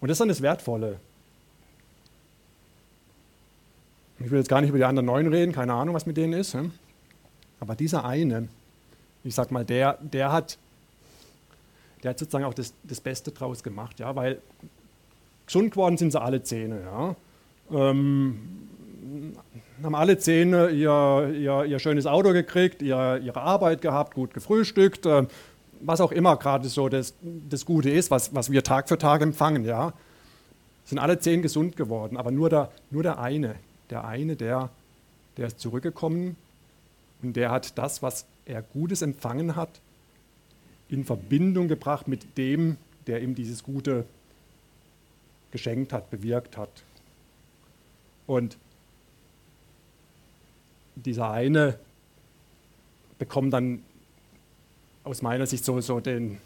Und 0.00 0.08
das 0.08 0.16
ist 0.16 0.20
dann 0.20 0.28
das 0.28 0.42
Wertvolle. 0.42 0.98
Ich 4.18 4.28
will 4.32 4.38
jetzt 4.38 4.48
gar 4.48 4.60
nicht 4.60 4.70
über 4.70 4.78
die 4.78 4.84
anderen 4.84 5.06
neun 5.06 5.28
reden, 5.28 5.52
keine 5.52 5.74
Ahnung, 5.74 5.94
was 5.94 6.06
mit 6.06 6.16
denen 6.16 6.32
ist. 6.32 6.56
Aber 7.60 7.76
dieser 7.76 8.04
eine, 8.04 8.48
ich 9.22 9.36
sag 9.36 9.52
mal, 9.52 9.64
der, 9.64 9.96
der 10.00 10.32
hat, 10.32 10.58
der 12.02 12.10
hat 12.10 12.18
sozusagen 12.18 12.44
auch 12.44 12.54
das, 12.54 12.74
das 12.82 13.00
Beste 13.00 13.30
draus 13.30 13.62
gemacht, 13.62 14.00
ja, 14.00 14.16
weil 14.16 14.42
gesund 15.46 15.70
geworden 15.70 15.96
sind 15.96 16.10
sie 16.10 16.20
alle 16.20 16.42
Zähne, 16.42 16.82
ja. 16.82 17.16
Ähm, 17.70 18.38
haben 19.82 19.94
alle 19.94 20.18
Zähne 20.18 20.70
ihr, 20.70 21.32
ihr, 21.34 21.64
ihr 21.64 21.78
schönes 21.78 22.06
Auto 22.06 22.32
gekriegt, 22.32 22.82
ihr, 22.82 23.20
ihre 23.22 23.40
Arbeit 23.40 23.80
gehabt, 23.80 24.14
gut 24.14 24.34
gefrühstückt, 24.34 25.06
äh, 25.06 25.26
was 25.80 26.00
auch 26.00 26.12
immer 26.12 26.36
gerade 26.36 26.68
so 26.68 26.88
das, 26.88 27.14
das 27.22 27.64
Gute 27.64 27.90
ist, 27.90 28.10
was, 28.10 28.34
was 28.34 28.50
wir 28.50 28.62
Tag 28.64 28.88
für 28.88 28.98
Tag 28.98 29.22
empfangen, 29.22 29.64
ja. 29.64 29.92
Sind 30.84 30.98
alle 30.98 31.18
zehn 31.18 31.42
gesund 31.42 31.76
geworden, 31.76 32.16
aber 32.16 32.30
nur 32.30 32.48
der, 32.48 32.70
nur 32.90 33.02
der 33.02 33.18
eine, 33.18 33.54
der 33.90 34.04
eine, 34.04 34.36
der, 34.36 34.70
der 35.36 35.48
ist 35.48 35.60
zurückgekommen 35.60 36.36
und 37.22 37.36
der 37.36 37.50
hat 37.50 37.76
das, 37.78 38.02
was 38.02 38.26
er 38.46 38.62
Gutes 38.62 39.02
empfangen 39.02 39.54
hat, 39.54 39.68
in 40.88 41.04
Verbindung 41.04 41.68
gebracht 41.68 42.08
mit 42.08 42.38
dem, 42.38 42.78
der 43.06 43.22
ihm 43.22 43.34
dieses 43.34 43.62
Gute 43.62 44.04
geschenkt 45.50 45.92
hat, 45.92 46.10
bewirkt 46.10 46.56
hat. 46.56 46.70
Und 48.28 48.58
dieser 50.96 51.30
eine 51.30 51.78
bekommt 53.18 53.54
dann 53.54 53.82
aus 55.02 55.22
meiner 55.22 55.46
Sicht 55.46 55.64
so, 55.64 55.80
so 55.80 55.98
den, 55.98 56.38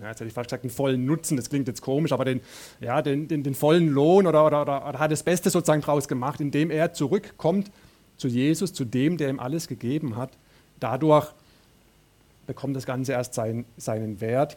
ja, 0.00 0.08
jetzt 0.08 0.18
hätte 0.18 0.26
ich 0.26 0.34
fast 0.34 0.48
gesagt, 0.48 0.64
den 0.64 0.70
vollen 0.70 1.06
Nutzen, 1.06 1.36
das 1.36 1.48
klingt 1.48 1.68
jetzt 1.68 1.82
komisch, 1.82 2.10
aber 2.10 2.24
den, 2.24 2.40
ja, 2.80 3.00
den, 3.00 3.28
den, 3.28 3.44
den 3.44 3.54
vollen 3.54 3.88
Lohn 3.88 4.26
oder, 4.26 4.44
oder, 4.44 4.62
oder, 4.62 4.88
oder, 4.88 4.98
hat 4.98 5.12
das 5.12 5.22
Beste 5.22 5.50
sozusagen 5.50 5.82
daraus 5.82 6.08
gemacht, 6.08 6.40
indem 6.40 6.72
er 6.72 6.92
zurückkommt 6.92 7.70
zu 8.16 8.26
Jesus, 8.26 8.72
zu 8.72 8.84
dem, 8.84 9.16
der 9.16 9.30
ihm 9.30 9.38
alles 9.38 9.68
gegeben 9.68 10.16
hat. 10.16 10.30
Dadurch 10.80 11.32
bekommt 12.48 12.74
das 12.74 12.86
Ganze 12.86 13.12
erst 13.12 13.34
sein, 13.34 13.64
seinen 13.76 14.20
Wert, 14.20 14.56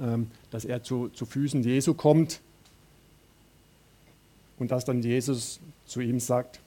ähm, 0.00 0.32
dass 0.50 0.64
er 0.64 0.82
zu, 0.82 1.08
zu 1.10 1.24
Füßen 1.24 1.62
Jesu 1.62 1.94
kommt 1.94 2.40
und 4.58 4.70
dass 4.70 4.84
dann 4.84 5.02
Jesus 5.02 5.60
zu 5.86 6.00
ihm 6.00 6.20
sagt, 6.20 6.60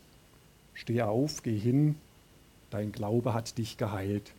steh 0.73 1.01
auf, 1.01 1.43
geh 1.43 1.57
hin, 1.57 1.95
dein 2.69 2.91
Glaube 2.91 3.33
hat 3.33 3.57
dich 3.57 3.77
geheilt. 3.77 4.31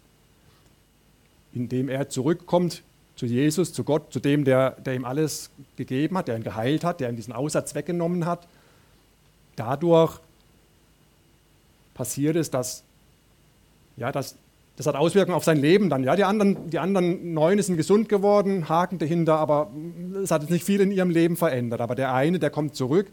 Indem 1.53 1.89
er 1.89 2.09
zurückkommt 2.09 2.83
zu 3.17 3.27
Jesus, 3.27 3.73
zu 3.73 3.85
Gott, 3.85 4.13
zu 4.13 4.21
dem, 4.21 4.45
der, 4.45 4.73
der 4.73 4.95
ihm 4.95 5.05
alles 5.05 5.51
gegeben 5.77 6.17
hat, 6.17 6.29
der 6.29 6.37
ihn 6.37 6.43
geheilt 6.43 6.83
hat, 6.83 7.01
der 7.01 7.11
ihm 7.11 7.17
diesen 7.17 7.33
Aussatz 7.33 7.75
weggenommen 7.75 8.27
hat. 8.27 8.49
Dadurch 9.55 10.19
passiert 11.95 12.37
es, 12.37 12.51
dass, 12.51 12.83
ja, 13.97 14.11
dass, 14.11 14.37
das 14.83 14.93
hat 14.93 15.01
Auswirkungen 15.01 15.37
auf 15.37 15.45
sein 15.45 15.59
Leben 15.59 15.89
dann. 15.89 16.03
Ja, 16.03 16.17
die, 16.17 16.25
anderen, 16.25 16.71
die 16.71 16.79
anderen 16.79 17.35
neun 17.35 17.63
sind 17.63 17.77
gesund 17.77 18.09
geworden, 18.09 18.69
Haken 18.69 18.99
dahinter, 18.99 19.39
aber 19.39 19.71
es 20.23 20.31
hat 20.31 20.43
jetzt 20.43 20.51
nicht 20.51 20.65
viel 20.65 20.81
in 20.81 20.91
ihrem 20.91 21.11
Leben 21.11 21.37
verändert. 21.37 21.81
Aber 21.81 21.95
der 21.95 22.13
eine, 22.13 22.39
der 22.39 22.51
kommt 22.51 22.75
zurück. 22.75 23.07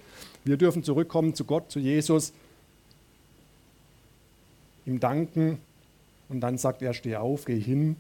Wir 0.44 0.58
dürfen 0.58 0.84
zurückkommen 0.84 1.36
zu 1.36 1.46
Gott, 1.46 1.70
zu 1.70 1.80
Jesus, 1.80 2.34
ihm 4.86 5.00
danken 5.00 5.60
und 6.30 6.42
dann 6.42 6.58
sagt 6.58 6.82
er, 6.82 6.94
steh 6.94 7.18
auf, 7.18 7.46
geh 7.46 7.60
hin, 7.60 7.98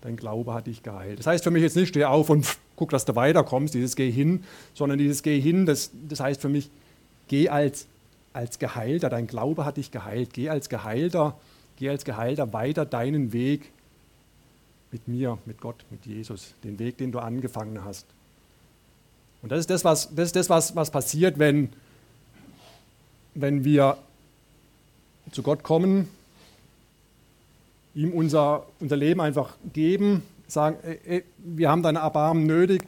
dein 0.00 0.16
Glaube 0.16 0.54
hat 0.54 0.66
dich 0.66 0.82
geheilt. 0.82 1.18
Das 1.18 1.26
heißt 1.26 1.44
für 1.44 1.50
mich 1.50 1.62
jetzt 1.62 1.76
nicht, 1.76 1.88
steh 1.88 2.04
auf 2.04 2.30
und 2.30 2.46
guck, 2.76 2.90
dass 2.90 3.04
du 3.04 3.14
weiterkommst, 3.14 3.74
dieses 3.74 3.94
Geh 3.94 4.10
hin, 4.10 4.44
sondern 4.72 4.98
dieses 4.98 5.22
Geh 5.22 5.38
hin, 5.38 5.66
das, 5.66 5.90
das 6.08 6.20
heißt 6.20 6.40
für 6.40 6.48
mich, 6.48 6.70
geh 7.28 7.50
als, 7.50 7.86
als 8.32 8.58
Geheilter, 8.58 9.10
dein 9.10 9.26
Glaube 9.26 9.66
hat 9.66 9.76
dich 9.76 9.90
geheilt, 9.90 10.32
geh 10.32 10.48
als 10.48 10.68
Geheilter, 10.68 11.36
geh 11.82 11.90
als 11.90 12.04
Geheilter 12.04 12.52
weiter 12.52 12.86
deinen 12.86 13.32
Weg 13.32 13.72
mit 14.92 15.08
mir, 15.08 15.38
mit 15.46 15.60
Gott, 15.60 15.84
mit 15.90 16.06
Jesus, 16.06 16.54
den 16.62 16.78
Weg, 16.78 16.96
den 16.98 17.10
du 17.10 17.18
angefangen 17.18 17.84
hast. 17.84 18.06
Und 19.42 19.50
das 19.50 19.58
ist 19.58 19.70
das, 19.70 19.84
was, 19.84 20.14
das, 20.14 20.26
ist 20.26 20.36
das, 20.36 20.48
was, 20.48 20.76
was 20.76 20.92
passiert, 20.92 21.40
wenn, 21.40 21.70
wenn 23.34 23.64
wir 23.64 23.98
zu 25.32 25.42
Gott 25.42 25.64
kommen 25.64 26.08
ihm 27.94 28.12
unser, 28.12 28.64
unser 28.78 28.96
Leben 28.96 29.20
einfach 29.20 29.56
geben, 29.72 30.22
sagen, 30.46 30.76
ey, 30.84 31.00
ey, 31.04 31.24
wir 31.38 31.68
haben 31.68 31.82
deine 31.82 31.98
Erbarmen 31.98 32.46
nötig. 32.46 32.84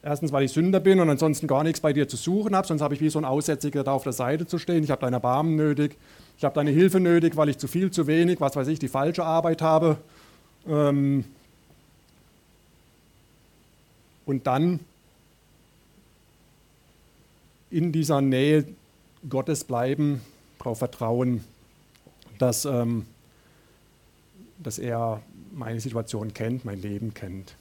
Erstens, 0.00 0.30
weil 0.30 0.44
ich 0.44 0.52
Sünder 0.52 0.78
bin 0.78 1.00
und 1.00 1.10
ansonsten 1.10 1.48
gar 1.48 1.64
nichts 1.64 1.80
bei 1.80 1.92
dir 1.92 2.08
zu 2.08 2.16
suchen 2.16 2.54
habe, 2.54 2.68
sonst 2.68 2.80
habe 2.80 2.94
ich 2.94 3.00
wie 3.00 3.10
so 3.10 3.18
ein 3.18 3.24
Aussätziger 3.24 3.82
da 3.82 3.90
auf 3.90 4.04
der 4.04 4.12
Seite 4.12 4.46
zu 4.46 4.58
stehen. 4.58 4.84
Ich 4.84 4.92
habe 4.92 5.00
deine 5.00 5.16
Erbarmen 5.16 5.56
nötig, 5.56 5.96
ich 6.38 6.44
habe 6.44 6.54
deine 6.54 6.70
Hilfe 6.70 7.00
nötig, 7.00 7.36
weil 7.36 7.48
ich 7.48 7.58
zu 7.58 7.66
viel, 7.66 7.90
zu 7.90 8.06
wenig, 8.06 8.40
was 8.40 8.54
weiß 8.54 8.68
ich, 8.68 8.78
die 8.78 8.86
falsche 8.86 9.24
Arbeit 9.24 9.60
habe. 9.60 9.98
Ähm 10.68 11.24
und 14.24 14.46
dann 14.46 14.78
in 17.70 17.90
dieser 17.90 18.20
Nähe 18.20 18.64
Gottes 19.28 19.64
bleiben, 19.64 20.20
darauf 20.58 20.78
vertrauen, 20.78 21.42
dass, 22.38 22.64
ähm, 22.64 23.04
dass 24.62 24.78
er 24.78 25.20
meine 25.52 25.80
Situation 25.80 26.34
kennt, 26.34 26.64
mein 26.64 26.80
Leben 26.80 27.14
kennt. 27.14 27.54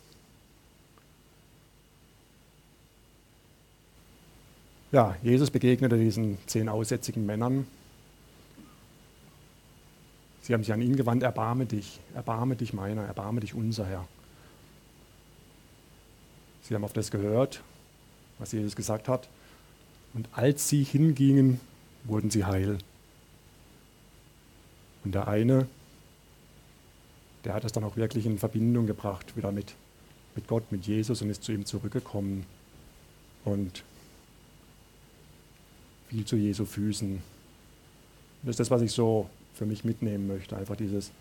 Ja, 4.92 5.16
Jesus 5.24 5.50
begegnete 5.50 5.98
diesen 5.98 6.38
zehn 6.46 6.70
aussätzigen 6.70 7.26
Männern. 7.26 7.66
Sie 10.48 10.54
haben 10.54 10.64
sich 10.64 10.72
an 10.72 10.82
ihn 10.82 10.96
gewandt, 10.96 11.24
erbarme 11.24 11.66
dich, 11.66 12.00
erbarme 12.16 12.56
dich 12.56 12.72
meiner, 12.72 13.04
erbarme 13.04 13.42
dich 13.42 13.54
unser 13.54 13.86
Herr. 13.86 14.08
Sie 16.62 16.74
haben 16.74 16.86
auf 16.86 16.94
das 16.94 17.12
gehört, 17.12 17.62
was 18.40 18.54
Jesus 18.54 18.78
gesagt 18.78 19.10
hat. 19.10 19.28
Und 20.14 20.30
als 20.32 20.70
sie 20.70 20.86
hingingen, 20.86 21.60
wurden 22.06 22.32
sie 22.32 22.46
heil. 22.46 22.78
Und 25.04 25.16
der 25.16 25.28
eine, 25.28 25.68
der 27.44 27.54
hat 27.54 27.66
es 27.66 27.74
dann 27.74 27.84
auch 27.84 27.98
wirklich 27.98 28.26
in 28.26 28.38
Verbindung 28.38 28.88
gebracht, 28.88 29.36
wieder 29.36 29.52
mit, 29.52 29.76
mit 30.34 30.48
Gott, 30.48 30.72
mit 30.72 30.88
Jesus 30.88 31.22
und 31.22 31.30
ist 31.30 31.44
zu 31.44 31.52
ihm 31.52 31.66
zurückgekommen 31.66 32.46
und 33.44 33.84
fiel 36.08 36.24
zu 36.24 36.38
Jesu 36.38 36.64
Füßen. 36.64 37.22
Das 38.44 38.52
ist 38.52 38.62
das, 38.62 38.72
was 38.72 38.82
ich 38.82 38.94
so 38.94 39.30
für 39.58 39.66
mich 39.66 39.84
mitnehmen 39.84 40.28
möchte. 40.28 40.56
Einfach 40.56 40.76
dieses 40.76 41.12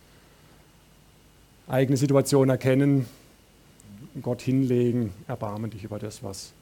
eigene 1.67 1.97
Situation 1.97 2.49
erkennen, 2.49 3.07
Gott 4.23 4.41
hinlegen, 4.43 5.13
erbarmen 5.27 5.71
dich 5.71 5.85
über 5.85 5.99
das, 5.99 6.23
was 6.23 6.53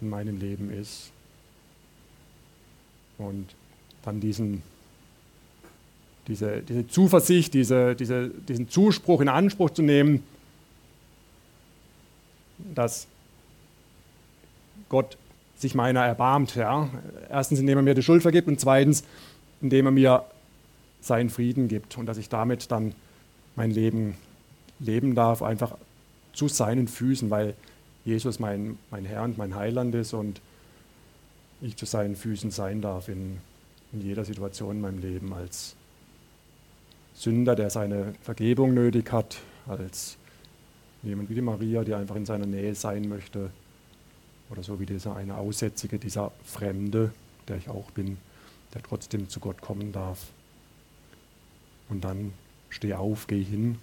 in 0.00 0.08
meinem 0.08 0.38
Leben 0.38 0.70
ist. 0.70 1.10
Und 3.18 3.54
dann 4.04 4.20
diesen 4.20 4.62
diese, 6.28 6.62
diese 6.62 6.86
Zuversicht, 6.88 7.54
diese, 7.54 7.94
diese, 7.94 8.28
diesen 8.28 8.68
Zuspruch 8.68 9.20
in 9.20 9.28
Anspruch 9.28 9.70
zu 9.70 9.82
nehmen, 9.82 10.24
dass 12.74 13.06
Gott 14.88 15.16
sich 15.56 15.74
meiner 15.74 16.04
erbarmt. 16.04 16.56
Ja? 16.56 16.88
Erstens, 17.30 17.60
indem 17.60 17.78
er 17.78 17.82
mir 17.82 17.94
die 17.94 18.02
Schuld 18.02 18.22
vergibt 18.22 18.48
und 18.48 18.60
zweitens, 18.60 19.04
indem 19.60 19.86
er 19.86 19.92
mir 19.92 20.24
seinen 21.06 21.30
Frieden 21.30 21.68
gibt 21.68 21.96
und 21.98 22.06
dass 22.06 22.18
ich 22.18 22.28
damit 22.28 22.70
dann 22.70 22.94
mein 23.54 23.70
Leben 23.70 24.16
leben 24.78 25.14
darf, 25.14 25.42
einfach 25.42 25.76
zu 26.32 26.48
seinen 26.48 26.88
Füßen, 26.88 27.30
weil 27.30 27.54
Jesus 28.04 28.38
mein, 28.38 28.78
mein 28.90 29.04
Herr 29.04 29.22
und 29.22 29.38
mein 29.38 29.54
Heiland 29.54 29.94
ist 29.94 30.12
und 30.12 30.40
ich 31.60 31.76
zu 31.76 31.86
seinen 31.86 32.16
Füßen 32.16 32.50
sein 32.50 32.82
darf 32.82 33.08
in, 33.08 33.38
in 33.92 34.02
jeder 34.02 34.24
Situation 34.24 34.76
in 34.76 34.80
meinem 34.82 35.00
Leben 35.00 35.32
als 35.32 35.74
Sünder, 37.14 37.56
der 37.56 37.70
seine 37.70 38.14
Vergebung 38.20 38.74
nötig 38.74 39.10
hat, 39.10 39.38
als 39.66 40.18
jemand 41.02 41.30
wie 41.30 41.34
die 41.34 41.40
Maria, 41.40 41.82
die 41.82 41.94
einfach 41.94 42.16
in 42.16 42.26
seiner 42.26 42.46
Nähe 42.46 42.74
sein 42.74 43.08
möchte, 43.08 43.50
oder 44.50 44.62
so 44.62 44.78
wie 44.78 44.86
dieser 44.86 45.16
eine 45.16 45.36
Aussätzige, 45.36 45.98
dieser 45.98 46.30
Fremde, 46.44 47.12
der 47.48 47.56
ich 47.56 47.68
auch 47.68 47.90
bin, 47.90 48.18
der 48.74 48.82
trotzdem 48.82 49.28
zu 49.28 49.40
Gott 49.40 49.60
kommen 49.60 49.92
darf. 49.92 50.26
Und 51.88 52.04
dann 52.04 52.32
steh 52.68 52.94
auf, 52.94 53.26
geh 53.26 53.42
hin, 53.42 53.78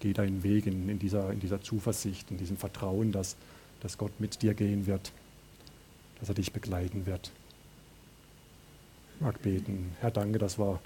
geh 0.00 0.12
deinen 0.12 0.42
Weg 0.42 0.66
in, 0.66 0.88
in, 0.88 0.98
dieser, 0.98 1.32
in 1.32 1.40
dieser 1.40 1.60
Zuversicht, 1.60 2.30
in 2.30 2.38
diesem 2.38 2.56
Vertrauen, 2.56 3.12
dass, 3.12 3.36
dass 3.80 3.98
Gott 3.98 4.12
mit 4.18 4.42
dir 4.42 4.54
gehen 4.54 4.86
wird, 4.86 5.12
dass 6.20 6.28
er 6.28 6.34
dich 6.34 6.52
begleiten 6.52 7.06
wird. 7.06 7.32
Ich 9.14 9.20
mag 9.20 9.40
beten. 9.42 9.92
Herr, 10.00 10.10
danke, 10.10 10.38
dass 10.38 10.58
wir 10.58 10.80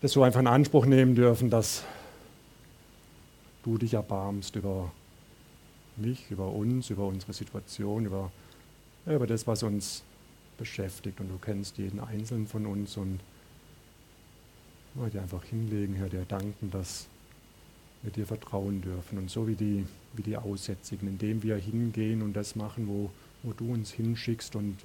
das 0.00 0.12
so 0.12 0.22
einfach 0.22 0.40
in 0.40 0.46
Anspruch 0.46 0.86
nehmen 0.86 1.14
dürfen, 1.14 1.50
dass 1.50 1.84
du 3.62 3.78
dich 3.78 3.94
erbarmst 3.94 4.56
über 4.56 4.92
mich, 5.96 6.30
über 6.30 6.52
uns, 6.52 6.90
über 6.90 7.06
unsere 7.06 7.32
Situation, 7.32 8.06
über, 8.06 8.30
über 9.06 9.26
das, 9.26 9.46
was 9.46 9.62
uns 9.62 10.02
beschäftigt. 10.58 11.20
Und 11.20 11.28
du 11.28 11.38
kennst 11.38 11.78
jeden 11.78 12.00
Einzelnen 12.00 12.46
von 12.46 12.66
uns 12.66 12.96
und 12.96 13.20
ich 14.94 15.00
wollte 15.00 15.20
einfach 15.20 15.42
hinlegen, 15.44 15.94
Herr, 15.94 16.08
dir 16.08 16.24
danken, 16.24 16.70
dass 16.70 17.06
wir 18.02 18.12
dir 18.12 18.26
vertrauen 18.26 18.80
dürfen. 18.80 19.18
Und 19.18 19.28
so 19.28 19.48
wie 19.48 19.56
die, 19.56 19.84
wie 20.12 20.22
die 20.22 20.36
Aussätzigen, 20.36 21.08
indem 21.08 21.42
wir 21.42 21.56
hingehen 21.56 22.22
und 22.22 22.34
das 22.34 22.54
machen, 22.54 22.86
wo, 22.86 23.10
wo 23.42 23.52
du 23.52 23.72
uns 23.72 23.90
hinschickst 23.90 24.54
und 24.54 24.76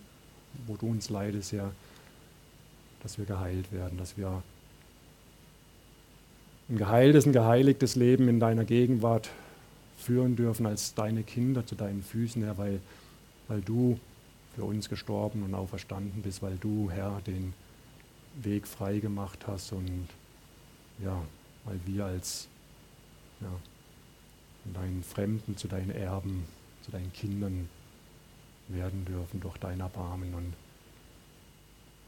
wo 0.65 0.78
du 0.78 0.88
uns 0.88 1.12
leidest, 1.12 1.52
ja, 1.52 1.72
dass 3.04 3.19
wir 3.19 3.26
geheilt 3.26 3.72
werden, 3.72 4.00
dass 4.00 4.17
wir 4.17 4.41
ein 6.69 6.78
geheiltes, 6.78 7.28
ein 7.28 7.34
geheiligtes 7.34 7.95
Leben 7.95 8.28
in 8.30 8.39
deiner 8.39 8.65
Gegenwart 8.65 9.30
führen 9.98 10.36
dürfen 10.36 10.65
als 10.65 10.95
deine 10.95 11.24
Kinder 11.24 11.67
zu 11.67 11.76
deinen 11.76 12.02
Füßen, 12.02 12.43
Herr, 12.43 12.58
weil, 12.58 12.80
weil 13.48 13.62
du 13.62 14.00
für 14.56 14.63
uns 14.63 14.89
gestorben 14.89 15.43
und 15.43 15.54
auferstanden 15.54 16.24
bist, 16.24 16.41
weil 16.41 16.58
du, 16.58 16.89
Herr, 16.89 17.22
den 17.28 17.54
Weg 18.43 18.67
frei 18.67 18.99
gemacht 18.99 19.47
hast 19.47 19.71
und 19.71 20.08
ja, 21.04 21.21
weil 21.65 21.80
wir 21.86 22.06
als 22.06 22.47
ja, 23.41 23.52
deinen 24.73 25.04
Fremden 25.04 25.58
zu 25.58 25.67
deinen 25.67 25.91
Erben, 25.91 26.45
zu 26.82 26.91
deinen 26.91 27.12
Kindern 27.13 27.69
werden 28.67 29.06
dürfen 29.06 29.39
durch 29.39 29.58
dein 29.58 29.80
Erbarmen. 29.80 30.34
Und 30.34 30.54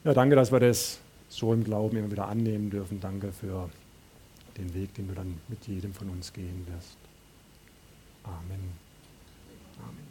ja, 0.04 0.14
danke, 0.14 0.36
dass 0.36 0.52
wir 0.52 0.60
das 0.60 1.00
so 1.30 1.54
im 1.54 1.64
Glauben 1.64 1.98
immer 1.98 2.12
wieder 2.12 2.28
annehmen 2.28 2.70
dürfen. 2.70 3.00
Danke 3.00 3.32
für 3.32 3.70
den 4.58 4.74
Weg, 4.74 4.94
den 4.96 5.08
du 5.08 5.14
dann 5.14 5.40
mit 5.48 5.68
jedem 5.68 5.94
von 5.94 6.10
uns 6.10 6.34
gehen 6.34 6.66
wirst. 6.68 6.98
Amen. 8.24 8.72
Amen. 9.80 10.11